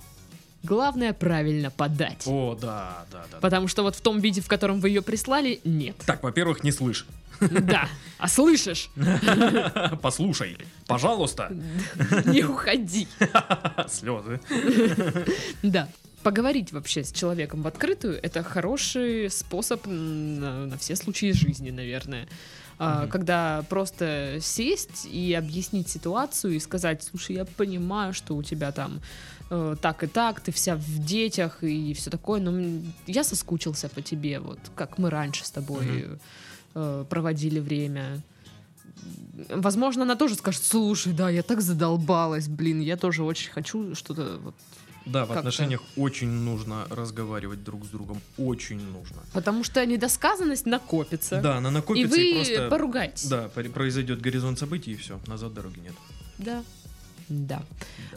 главное 0.63 1.13
правильно 1.13 1.69
подать. 1.71 2.23
О, 2.25 2.57
да, 2.59 3.05
да, 3.11 3.25
да. 3.31 3.37
Потому 3.39 3.67
что 3.67 3.83
вот 3.83 3.95
в 3.95 4.01
том 4.01 4.19
виде, 4.19 4.41
в 4.41 4.47
котором 4.47 4.79
вы 4.79 4.89
ее 4.89 5.01
прислали, 5.01 5.59
нет. 5.63 5.97
Так, 6.05 6.23
во-первых, 6.23 6.63
не 6.63 6.71
слышь. 6.71 7.05
Да. 7.39 7.89
А 8.17 8.27
слышишь? 8.27 8.89
Послушай, 10.01 10.57
пожалуйста. 10.87 11.51
Не 12.25 12.43
уходи. 12.43 13.07
Слезы. 13.89 14.39
Да. 15.61 15.89
Поговорить 16.23 16.71
вообще 16.71 17.03
с 17.03 17.11
человеком 17.11 17.61
в 17.61 17.67
открытую 17.67 18.17
это 18.23 18.43
хороший 18.43 19.29
способ 19.29 19.85
на, 19.85 20.65
на 20.67 20.77
все 20.77 20.95
случаи 20.95 21.33
жизни, 21.33 21.69
наверное. 21.69 22.27
Мгм. 22.79 23.09
Когда 23.09 23.65
просто 23.69 24.37
сесть 24.41 25.05
и 25.05 25.33
объяснить 25.33 25.89
ситуацию 25.89 26.55
и 26.55 26.59
сказать, 26.59 27.03
слушай, 27.03 27.35
я 27.35 27.45
понимаю, 27.45 28.13
что 28.13 28.35
у 28.35 28.43
тебя 28.43 28.71
там 28.71 29.01
э, 29.49 29.75
так 29.81 30.03
и 30.03 30.07
так, 30.07 30.39
ты 30.39 30.51
вся 30.51 30.75
в 30.75 31.05
детях 31.05 31.63
и 31.63 31.93
все 31.93 32.09
такое, 32.09 32.39
но 32.41 32.81
я 33.05 33.23
соскучился 33.23 33.89
по 33.89 34.01
тебе, 34.01 34.39
вот 34.39 34.59
как 34.75 34.97
мы 34.97 35.09
раньше 35.09 35.45
с 35.45 35.51
тобой 35.51 35.85
Мгм. 35.85 36.19
э, 36.75 37.05
проводили 37.09 37.59
время. 37.59 38.21
Возможно, 39.49 40.03
она 40.03 40.15
тоже 40.15 40.35
скажет, 40.35 40.63
слушай, 40.63 41.13
да, 41.13 41.29
я 41.29 41.43
так 41.43 41.61
задолбалась, 41.61 42.47
блин, 42.47 42.79
я 42.79 42.97
тоже 42.97 43.23
очень 43.23 43.51
хочу 43.51 43.93
что-то 43.95 44.39
вот 44.41 44.55
Да, 45.05 45.25
в 45.25 45.31
отношениях 45.31 45.81
очень 45.97 46.29
нужно 46.29 46.85
разговаривать 46.89 47.63
друг 47.63 47.85
с 47.85 47.89
другом. 47.89 48.21
Очень 48.37 48.79
нужно. 48.91 49.17
Потому 49.33 49.63
что 49.63 49.85
недосказанность 49.85 50.65
накопится. 50.65 51.41
Да, 51.41 51.57
она 51.57 51.69
И 51.69 51.73
накопится 51.73 52.15
вы 52.15 52.31
и 52.31 52.33
просто... 52.35 52.69
поругаетесь. 52.69 53.25
Да, 53.25 53.49
произойдет 53.49 54.21
горизонт 54.21 54.59
событий 54.59 54.91
и 54.91 54.95
все, 54.95 55.19
назад 55.27 55.53
дороги 55.53 55.79
нет. 55.79 55.93
Да. 56.37 56.57
Да. 56.57 56.63
Да. 57.29 57.63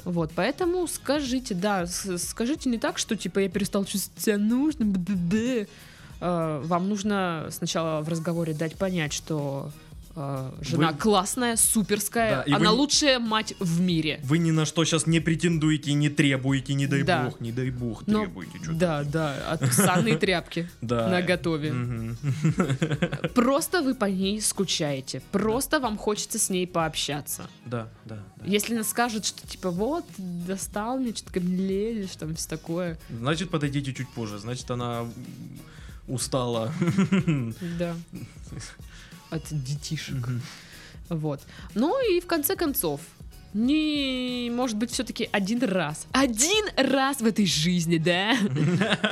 Вот, 0.04 0.32
поэтому 0.34 0.86
скажите, 0.86 1.54
да, 1.54 1.86
скажите 1.86 2.68
не 2.68 2.78
так, 2.78 2.98
что 2.98 3.16
типа 3.16 3.40
я 3.40 3.48
перестал 3.48 3.84
чувствовать 3.84 4.22
себя 4.22 4.38
нужным, 4.38 4.92
б-б-б. 4.92 5.66
Э, 6.20 6.60
Вам 6.64 6.88
нужно 6.88 7.48
сначала 7.50 8.02
в 8.02 8.08
разговоре 8.08 8.52
дать 8.52 8.76
понять, 8.76 9.12
что 9.12 9.70
э, 10.16 10.52
жена 10.62 10.92
Вы- 10.92 10.98
классная, 10.98 11.56
суперская, 11.56 12.36
Да, 12.38 12.44
вы 12.46 12.52
она 12.56 12.70
не- 12.72 12.76
лучшая 12.76 13.18
мать 13.18 13.54
в 13.60 13.80
мире. 13.80 14.18
Вы 14.24 14.38
ни 14.38 14.50
на 14.50 14.64
что 14.64 14.84
сейчас 14.84 15.06
не 15.06 15.20
претендуете, 15.20 15.92
не 15.92 16.08
требуете, 16.08 16.74
не 16.74 16.86
дай 16.86 17.02
Да. 17.02 17.24
бог, 17.24 17.40
не 17.40 17.52
дай 17.52 17.70
бог 17.70 18.06
Но- 18.06 18.20
требуете. 18.24 18.58
что-то. 18.58 18.72
Да, 18.78 19.04
да, 19.04 19.34
от 19.50 19.72
санной 19.72 20.16
тряпки 20.18 20.68
на 20.80 21.22
готове. 21.22 21.72
Просто 23.34 23.82
вы 23.82 23.94
по 23.94 24.06
ней 24.06 24.40
скучаете. 24.40 25.20
Просто 25.32 25.78
вам 25.80 25.96
хочется 25.98 26.38
с 26.38 26.50
ней 26.50 26.66
пообщаться. 26.66 27.48
Да, 27.64 27.88
да. 28.04 28.18
Если 28.44 28.74
она 28.74 28.84
скажет, 28.84 29.24
что 29.26 29.46
типа 29.46 29.70
вот, 29.70 30.04
достал 30.18 30.98
мне, 30.98 31.14
что-то 31.14 31.40
лезешь, 31.40 32.16
там 32.16 32.34
все 32.34 32.48
такое. 32.48 32.98
Значит, 33.10 33.50
подойдите 33.50 33.92
чуть 33.92 34.08
позже. 34.10 34.38
Значит, 34.38 34.70
она 34.70 35.04
устала. 36.08 36.72
Да. 37.78 37.94
От 39.30 39.42
детишек. 39.50 40.14
Мгм. 40.14 40.42
Вот. 41.08 41.40
Ну 41.74 41.98
и 42.12 42.20
в 42.20 42.26
конце 42.26 42.56
концов, 42.56 43.00
не, 43.54 44.50
может 44.52 44.76
быть, 44.76 44.90
все-таки 44.90 45.28
один 45.32 45.62
раз. 45.62 46.06
Один 46.12 46.66
раз 46.76 47.20
в 47.20 47.26
этой 47.26 47.46
жизни, 47.46 47.98
да? 47.98 48.36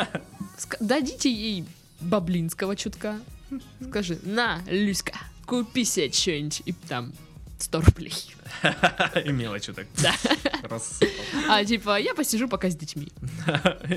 Дадите 0.80 1.32
ей 1.32 1.64
баблинского 2.00 2.76
чутка. 2.76 3.18
Скажи, 3.88 4.18
на, 4.22 4.60
Люська, 4.66 5.14
купи 5.46 5.84
себе 5.84 6.12
что-нибудь. 6.12 6.62
И 6.66 6.72
там 6.72 7.12
100 7.58 7.80
рублей. 7.80 8.12
И 9.24 9.32
мелочи 9.32 9.72
так. 9.72 9.86
Да. 10.02 10.14
А 11.48 11.64
типа, 11.64 12.00
я 12.00 12.14
посижу 12.14 12.48
пока 12.48 12.68
с 12.68 12.76
детьми. 12.76 13.08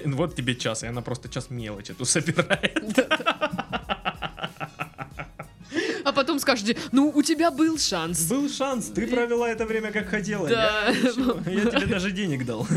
Вот 0.05 0.35
тебе 0.35 0.55
час, 0.55 0.83
и 0.83 0.87
она 0.87 1.01
просто 1.01 1.29
час 1.29 1.49
мелочи 1.49 1.93
тут 1.93 2.07
собирает. 2.07 2.83
Потом 6.37 6.55
скажете, 6.55 6.77
ну, 6.91 7.11
у 7.15 7.23
тебя 7.23 7.49
был 7.49 7.79
шанс. 7.79 8.25
Был 8.29 8.47
шанс, 8.47 8.87
ты 8.93 9.07
провела 9.07 9.49
это 9.49 9.65
время 9.65 9.91
как 9.91 10.07
хотела. 10.07 10.47
Да. 10.47 10.89
Я, 10.89 11.51
я 11.51 11.65
тебе 11.65 11.87
даже 11.87 12.11
денег 12.11 12.45
дал. 12.45 12.67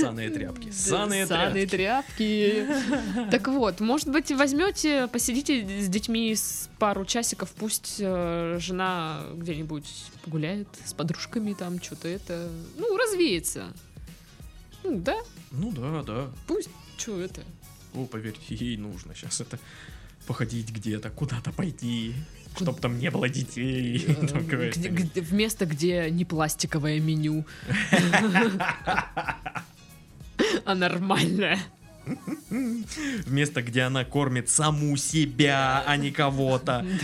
Саные 0.00 0.30
тряпки. 0.30 0.70
Саные 0.70 1.26
Саные 1.26 1.66
тряпки. 1.66 2.64
тряпки. 2.66 3.30
Так 3.32 3.48
вот, 3.48 3.80
может 3.80 4.08
быть, 4.08 4.30
возьмете, 4.30 5.08
посидите 5.08 5.82
с 5.82 5.88
детьми 5.88 6.32
с 6.36 6.68
пару 6.78 7.04
часиков, 7.04 7.50
пусть 7.50 7.96
э, 7.98 8.58
жена 8.60 9.22
где-нибудь 9.34 9.86
погуляет 10.24 10.68
с 10.84 10.92
подружками, 10.92 11.54
там 11.54 11.82
что-то 11.82 12.06
это, 12.06 12.48
ну, 12.78 12.96
развеется. 12.96 13.72
Ну, 14.84 15.00
да, 15.00 15.16
Ну 15.50 15.72
да, 15.72 16.02
да. 16.02 16.30
пусть, 16.46 16.68
что 16.96 17.20
это. 17.20 17.40
О, 17.94 18.04
поверьте, 18.04 18.54
ей 18.54 18.76
нужно 18.76 19.14
сейчас 19.14 19.40
это. 19.40 19.58
Походить 20.26 20.70
где-то, 20.70 21.10
куда-то 21.10 21.52
пойти, 21.52 22.14
чтоб 22.56 22.80
там 22.80 22.98
не 22.98 23.10
было 23.10 23.28
детей. 23.28 24.04
Э, 24.06 24.72
в 25.20 25.32
место, 25.32 25.66
где 25.66 26.10
не 26.10 26.24
пластиковое 26.24 27.00
меню, 27.00 27.44
а 30.64 30.74
нормальное. 30.74 31.58
В 32.48 33.32
место, 33.32 33.62
где 33.62 33.82
она 33.82 34.04
кормит 34.04 34.48
саму 34.48 34.96
себя, 34.96 35.82
а 35.86 35.96
не 35.96 36.10
кого-то. 36.10 36.84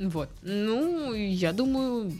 Вот. 0.00 0.30
Ну, 0.40 1.12
я 1.12 1.52
думаю, 1.52 2.18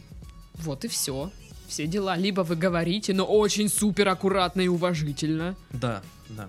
вот 0.53 0.85
и 0.85 0.87
все. 0.87 1.31
Все 1.67 1.87
дела. 1.87 2.15
Либо 2.15 2.41
вы 2.41 2.55
говорите, 2.55 3.11
но 3.11 3.25
очень 3.25 3.69
супер 3.69 4.07
аккуратно 4.07 4.61
и 4.61 4.67
уважительно. 4.67 5.55
Да, 5.71 6.03
да. 6.29 6.47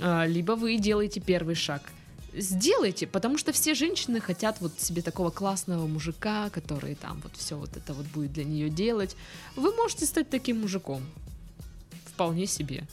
А, 0.00 0.26
либо 0.26 0.52
вы 0.52 0.76
делаете 0.78 1.20
первый 1.20 1.54
шаг. 1.54 1.82
Сделайте, 2.36 3.06
потому 3.06 3.38
что 3.38 3.52
все 3.52 3.74
женщины 3.74 4.20
хотят 4.20 4.60
вот 4.60 4.80
себе 4.80 5.02
такого 5.02 5.30
классного 5.30 5.86
мужика, 5.86 6.50
который 6.50 6.96
там 6.96 7.20
вот 7.22 7.32
все 7.36 7.56
вот 7.56 7.76
это 7.76 7.94
вот 7.94 8.06
будет 8.06 8.32
для 8.32 8.44
нее 8.44 8.68
делать. 8.68 9.16
Вы 9.54 9.72
можете 9.74 10.04
стать 10.04 10.30
таким 10.30 10.60
мужиком. 10.60 11.02
Вполне 12.06 12.46
себе. 12.46 12.84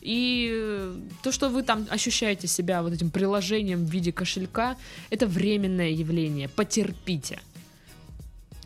И 0.00 0.50
э, 0.52 0.96
то, 1.22 1.32
что 1.32 1.48
вы 1.48 1.62
там 1.62 1.86
ощущаете 1.90 2.46
себя 2.46 2.82
вот 2.82 2.92
этим 2.92 3.10
приложением 3.10 3.84
в 3.84 3.90
виде 3.90 4.12
кошелька, 4.12 4.76
это 5.10 5.26
временное 5.26 5.90
явление. 5.90 6.48
Потерпите. 6.48 7.40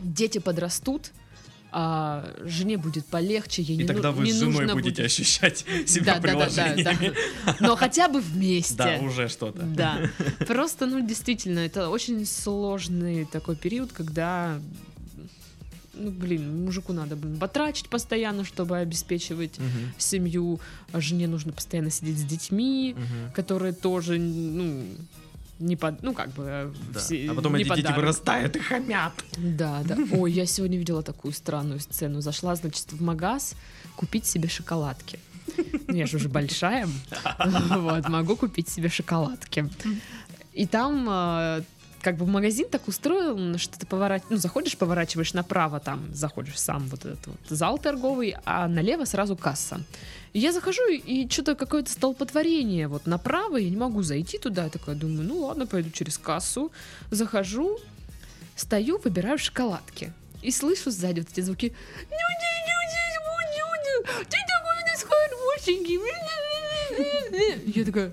Дети 0.00 0.38
подрастут, 0.38 1.12
а 1.70 2.24
жене 2.44 2.78
будет 2.78 3.06
полегче, 3.06 3.62
ей 3.62 3.78
И 3.78 3.82
не, 3.82 3.86
тогда 3.86 4.10
вы 4.10 4.24
не 4.24 4.32
с 4.32 4.36
женой 4.36 4.66
будете 4.72 4.74
будет 4.74 5.00
ощущать 5.00 5.64
себя 5.86 6.14
да, 6.14 6.20
да, 6.20 6.20
да, 6.20 6.48
да, 6.48 6.72
приложениями. 6.72 7.14
да. 7.44 7.56
Но 7.60 7.76
хотя 7.76 8.08
бы 8.08 8.20
вместе. 8.20 8.74
Да, 8.74 8.98
уже 9.00 9.28
что-то. 9.28 9.62
Да. 9.62 10.10
Просто, 10.46 10.86
ну, 10.86 11.06
действительно, 11.06 11.58
это 11.60 11.90
очень 11.90 12.24
сложный 12.24 13.26
такой 13.26 13.56
период, 13.56 13.92
когда 13.92 14.58
ну, 15.98 16.10
блин, 16.10 16.64
мужику 16.64 16.92
надо, 16.92 17.16
блин, 17.16 17.34
батрачить 17.36 17.88
постоянно, 17.88 18.44
чтобы 18.44 18.78
обеспечивать 18.78 19.58
Мгм, 19.58 19.92
семью, 19.98 20.60
а 20.92 21.00
жене 21.00 21.26
нужно 21.26 21.52
постоянно 21.52 21.90
сидеть 21.90 22.18
с 22.18 22.22
детьми, 22.22 22.94
мгм. 22.96 23.32
которые 23.34 23.72
тоже, 23.72 24.18
ну, 24.18 24.84
не 25.58 25.76
под, 25.76 26.02
ну, 26.02 26.14
как 26.14 26.28
бы, 26.30 26.44
э, 26.46 26.72
Да. 26.92 27.00
все- 27.00 27.30
А 27.30 27.34
потом 27.34 27.54
не 27.56 27.62
эти 27.62 27.68
дети 27.68 27.78
подарок. 27.82 27.96
вырастают 27.98 28.56
и 28.56 28.60
хамят. 28.60 29.12
Да, 29.36 29.82
да. 29.84 29.96
Ой, 30.12 30.30
я 30.32 30.46
сегодня 30.46 30.78
видела 30.78 31.02
такую 31.02 31.32
странную 31.32 31.80
сцену. 31.80 32.20
Зашла, 32.20 32.54
значит, 32.54 32.92
в 32.92 33.02
магаз 33.02 33.54
купить 33.96 34.24
себе 34.26 34.48
шоколадки. 34.48 35.18
Ну, 35.88 35.94
Я 35.96 36.06
же 36.06 36.16
уже 36.18 36.28
большая, 36.28 36.86
вот, 37.70 38.08
могу 38.08 38.36
купить 38.36 38.68
себе 38.68 38.88
шоколадки. 38.88 39.68
И 40.52 40.66
там 40.66 41.06
э, 41.08 41.62
как 42.02 42.16
бы 42.16 42.26
магазин 42.26 42.68
так 42.70 42.86
устроен, 42.88 43.58
что 43.58 43.78
ты 43.78 43.86
поворачиваешь, 43.86 44.30
ну, 44.30 44.36
заходишь, 44.36 44.76
поворачиваешь 44.76 45.34
направо, 45.34 45.80
там, 45.80 46.14
заходишь 46.14 46.58
сам 46.58 46.86
вот 46.88 47.04
этот 47.04 47.26
вот 47.26 47.38
зал 47.48 47.78
торговый, 47.78 48.36
а 48.44 48.68
налево 48.68 49.04
сразу 49.04 49.36
касса. 49.36 49.80
И 50.32 50.38
я 50.40 50.52
захожу, 50.52 50.82
и 50.88 51.28
что-то 51.28 51.54
какое-то 51.54 51.90
столпотворение 51.90 52.88
вот 52.88 53.06
направо, 53.06 53.56
я 53.56 53.70
не 53.70 53.76
могу 53.76 54.02
зайти 54.02 54.38
туда, 54.38 54.64
я 54.64 54.70
такая 54.70 54.94
думаю, 54.94 55.26
ну 55.26 55.38
ладно, 55.40 55.66
пойду 55.66 55.90
через 55.90 56.18
кассу, 56.18 56.70
захожу, 57.10 57.78
стою, 58.56 58.98
выбираю 58.98 59.38
шоколадки. 59.38 60.12
И 60.42 60.50
слышу 60.50 60.90
сзади 60.90 61.20
вот 61.20 61.28
эти 61.32 61.40
звуки. 61.40 61.66
Люди, 61.66 62.50
люди, 62.68 62.98
люди, 63.58 64.24
ты 64.24 64.36
такой 64.46 64.82
у 64.82 64.86
нас 64.86 65.02
хорошенький. 65.02 65.98
Я 67.78 67.84
такая, 67.84 68.12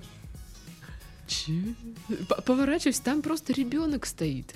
че? 1.26 1.74
Поворачиваюсь, 2.44 3.00
там 3.00 3.22
просто 3.22 3.52
ребенок 3.52 4.06
стоит. 4.06 4.52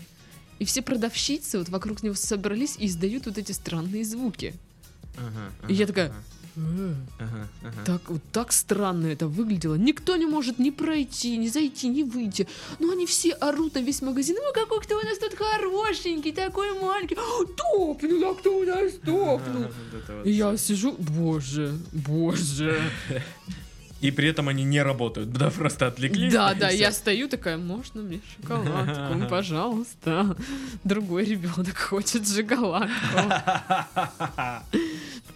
И 0.58 0.64
все 0.64 0.82
продавщицы 0.82 1.58
вот 1.58 1.68
вокруг 1.68 2.02
него 2.02 2.14
собрались 2.14 2.76
и 2.78 2.86
издают 2.86 3.26
вот 3.26 3.38
эти 3.38 3.52
странные 3.52 4.04
звуки. 4.04 4.54
Ага, 5.16 5.52
И 5.68 5.74
я 5.74 5.84
ага, 5.84 5.92
такая, 5.92 6.06
ага, 6.06 6.16
«Э, 6.18 6.39
ага, 6.56 7.48
ага. 7.62 7.84
так, 7.84 8.10
вот 8.10 8.22
так 8.32 8.52
странно 8.52 9.06
это 9.06 9.26
выглядело. 9.26 9.74
Никто 9.74 10.16
не 10.16 10.26
может 10.26 10.58
ни 10.58 10.70
пройти, 10.70 11.36
ни 11.36 11.48
зайти, 11.48 11.88
ни 11.88 12.02
выйти. 12.02 12.46
Но 12.78 12.92
они 12.92 13.06
все 13.06 13.32
орут 13.32 13.74
на 13.74 13.80
весь 13.80 14.02
магазин. 14.02 14.36
Ну 14.38 14.52
какой 14.52 14.80
кто 14.80 14.98
у 14.98 15.02
нас 15.02 15.18
тут 15.18 15.34
хорошенький, 15.34 16.32
такой 16.32 16.72
маленький. 16.80 17.16
«О, 17.16 17.44
Топнул, 17.44 18.30
а 18.30 18.34
кто 18.34 18.58
у 18.58 18.64
нас 18.64 18.92
топнул? 19.04 19.66
И 20.24 20.30
я 20.30 20.56
сижу, 20.56 20.94
боже, 20.98 21.74
боже. 21.92 22.80
И 24.00 24.10
при 24.10 24.28
этом 24.28 24.48
они 24.48 24.64
не 24.64 24.82
работают, 24.82 25.30
да, 25.30 25.50
просто 25.50 25.86
отвлеклись. 25.86 26.32
Да, 26.32 26.54
да, 26.58 26.70
я 26.70 26.90
стою 26.90 27.28
такая, 27.28 27.58
можно 27.58 28.02
мне 28.02 28.20
шоколадку, 28.36 29.14
Ну, 29.14 29.28
пожалуйста. 29.28 30.36
Другой 30.84 31.24
ребенок 31.24 31.76
хочет 31.76 32.26
шоколадку. 32.28 32.90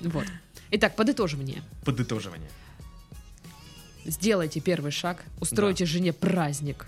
Вот. 0.01 0.27
Итак, 0.71 0.97
подытоживание. 0.97 1.63
Подытоживание. 1.85 2.51
Сделайте 4.05 4.61
первый 4.61 4.91
шаг, 4.91 5.25
устройте 5.41 5.87
жене 5.87 6.13
праздник. 6.13 6.87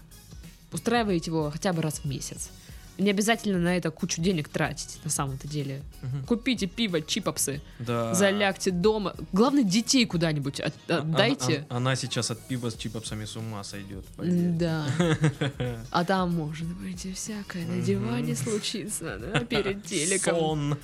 Устраивайте 0.72 1.30
его 1.30 1.50
хотя 1.50 1.72
бы 1.72 1.80
раз 1.80 2.00
в 2.00 2.04
месяц. 2.04 2.50
Не 2.98 3.10
обязательно 3.10 3.58
на 3.58 3.76
это 3.76 3.90
кучу 3.90 4.22
денег 4.22 4.48
тратить, 4.48 4.98
на 5.04 5.10
самом-то 5.10 5.46
деле. 5.48 5.82
Мгм. 6.02 6.24
Купите 6.24 6.66
пиво, 6.66 7.00
чипопсы, 7.02 7.60
Да. 7.78 8.14
залягте 8.14 8.70
дома. 8.70 9.14
Главное, 9.32 9.64
детей 9.64 10.06
куда-нибудь 10.06 10.60
от- 10.60 10.72
А- 10.88 10.98
отдайте. 10.98 11.66
а- 11.68 11.74
а- 11.74 11.76
Она 11.76 11.96
сейчас 11.96 12.30
от 12.30 12.40
пива 12.48 12.70
с 12.70 12.74
чипопсами 12.76 13.24
с 13.26 13.36
ума 13.36 13.62
сойдет. 13.64 14.04
поверь. 14.16 14.50
Да. 14.58 14.86
А 15.90 16.04
там 16.04 16.34
может 16.34 16.66
быть 16.68 17.04
и 17.06 17.12
всякое 17.12 17.66
на 17.66 17.80
диване 17.82 18.34
случится, 18.34 19.18
да, 19.18 19.40
перед 19.40 19.84
телеком. 19.90 20.36
Сон. 20.36 20.76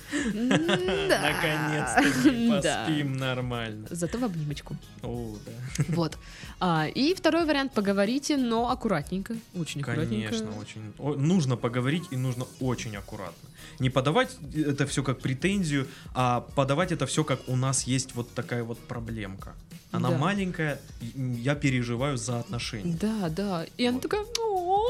Да. 1.09 2.85
поспим 2.85 3.17
нормально. 3.17 3.87
Зато 3.89 4.17
в 4.17 4.23
обнимочку. 4.23 4.75
О, 5.01 5.35
да. 5.45 5.83
Вот. 5.89 6.17
А, 6.59 6.87
и 6.87 7.13
второй 7.13 7.45
вариант 7.45 7.73
поговорите, 7.73 8.37
но 8.37 8.69
аккуратненько. 8.69 9.35
Очень 9.55 9.81
аккуратненько. 9.81 10.29
Конечно, 10.31 10.51
очень. 10.59 11.19
нужно 11.19 11.57
поговорить 11.57 12.02
и 12.11 12.15
нужно 12.17 12.45
очень 12.59 12.95
аккуратно. 12.95 13.49
Не 13.79 13.89
подавать 13.89 14.35
это 14.55 14.85
все 14.85 15.03
как 15.03 15.19
претензию, 15.19 15.87
а 16.13 16.41
подавать 16.55 16.91
это 16.91 17.05
все 17.05 17.23
как 17.23 17.39
у 17.47 17.55
нас 17.55 17.83
есть 17.87 18.15
вот 18.15 18.33
такая 18.33 18.63
вот 18.63 18.79
проблемка. 18.79 19.53
Она 19.91 20.09
Да. 20.09 20.17
маленькая, 20.17 20.79
я 21.15 21.55
переживаю 21.55 22.17
за 22.17 22.39
отношения. 22.39 22.97
Да, 23.01 23.29
да. 23.29 23.65
И 23.77 23.85
она 23.85 23.93
Вот. 23.97 24.01
такая, 24.01 24.21
«О, 24.39 24.81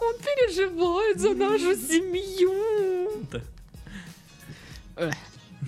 он 0.00 0.14
переживает 0.18 1.18
за 1.20 1.34
нашу 1.34 1.74
семью. 1.76 3.26
Да. 3.32 3.40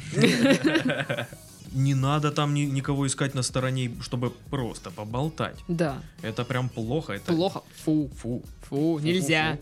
Не 1.72 1.94
надо 1.94 2.30
там 2.32 2.54
ни- 2.54 2.60
никого 2.70 3.06
искать 3.06 3.34
на 3.34 3.42
стороне, 3.42 3.90
чтобы 4.00 4.30
просто 4.50 4.90
поболтать. 4.90 5.56
Да, 5.68 6.02
Это 6.22 6.44
прям 6.44 6.68
плохо. 6.70 7.12
Это... 7.12 7.32
плохо. 7.32 7.62
Фу, 7.84 8.10
Фу. 8.22 8.42
фу, 8.62 8.98
нельзя. 9.00 9.58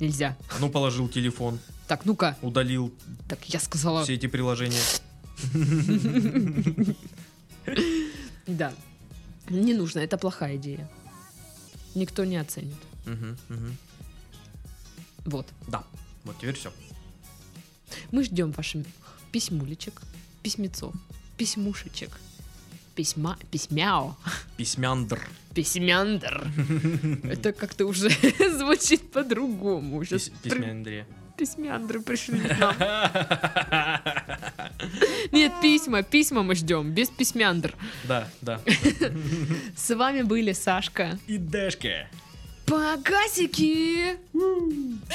Нельзя. 0.00 0.36
А 0.50 0.58
ну 0.60 0.68
положил 0.68 1.08
телефон, 1.08 1.58
Так, 1.88 2.04
ну-ка. 2.04 2.36
удалил 2.42 2.92
Так, 3.28 3.44
я 3.48 3.58
сказала. 3.60 4.02
все 4.04 4.14
эти 4.14 4.26
приложения. 4.26 4.80
Да. 8.46 8.72
Не 9.48 9.74
нужно, 9.74 10.00
это 10.00 10.18
плохая 10.18 10.56
идея. 10.56 10.88
Никто 11.94 12.24
не 12.24 12.36
оценит. 12.36 12.76
Вот. 15.24 15.46
Да, 15.68 15.84
вот 16.24 16.36
теперь 16.38 16.54
все. 16.54 16.72
Мы 18.12 18.22
ждем 18.24 18.52
ваших 18.52 18.86
письмулечек, 19.32 20.02
письмецов, 20.42 20.94
письмушечек, 21.36 22.10
письма, 22.96 23.36
письмяо, 23.50 24.16
Письмяндр. 24.56 25.20
письмяндр. 25.54 26.48
Это 27.30 27.52
как-то 27.52 27.86
уже 27.86 28.08
звучит 28.58 29.12
по-другому. 29.12 30.02
Сейчас 30.04 30.28
Пис- 30.42 30.50
Письмяндрия. 30.50 31.06
письмяндры 31.36 32.00
пришли 32.00 32.40
к 32.40 32.58
нам. 32.58 32.74
Нет, 35.32 35.52
письма, 35.62 36.02
письма 36.02 36.42
мы 36.42 36.54
ждем, 36.54 36.90
без 36.92 37.08
письмяндр. 37.10 37.74
Да, 38.04 38.28
да. 38.40 38.60
С 39.76 39.94
вами 39.94 40.22
были 40.22 40.52
Сашка. 40.52 41.18
И 41.26 41.36
Дэшка. 41.38 42.08
Погасики! 42.66 44.16
Baby, 44.34 45.06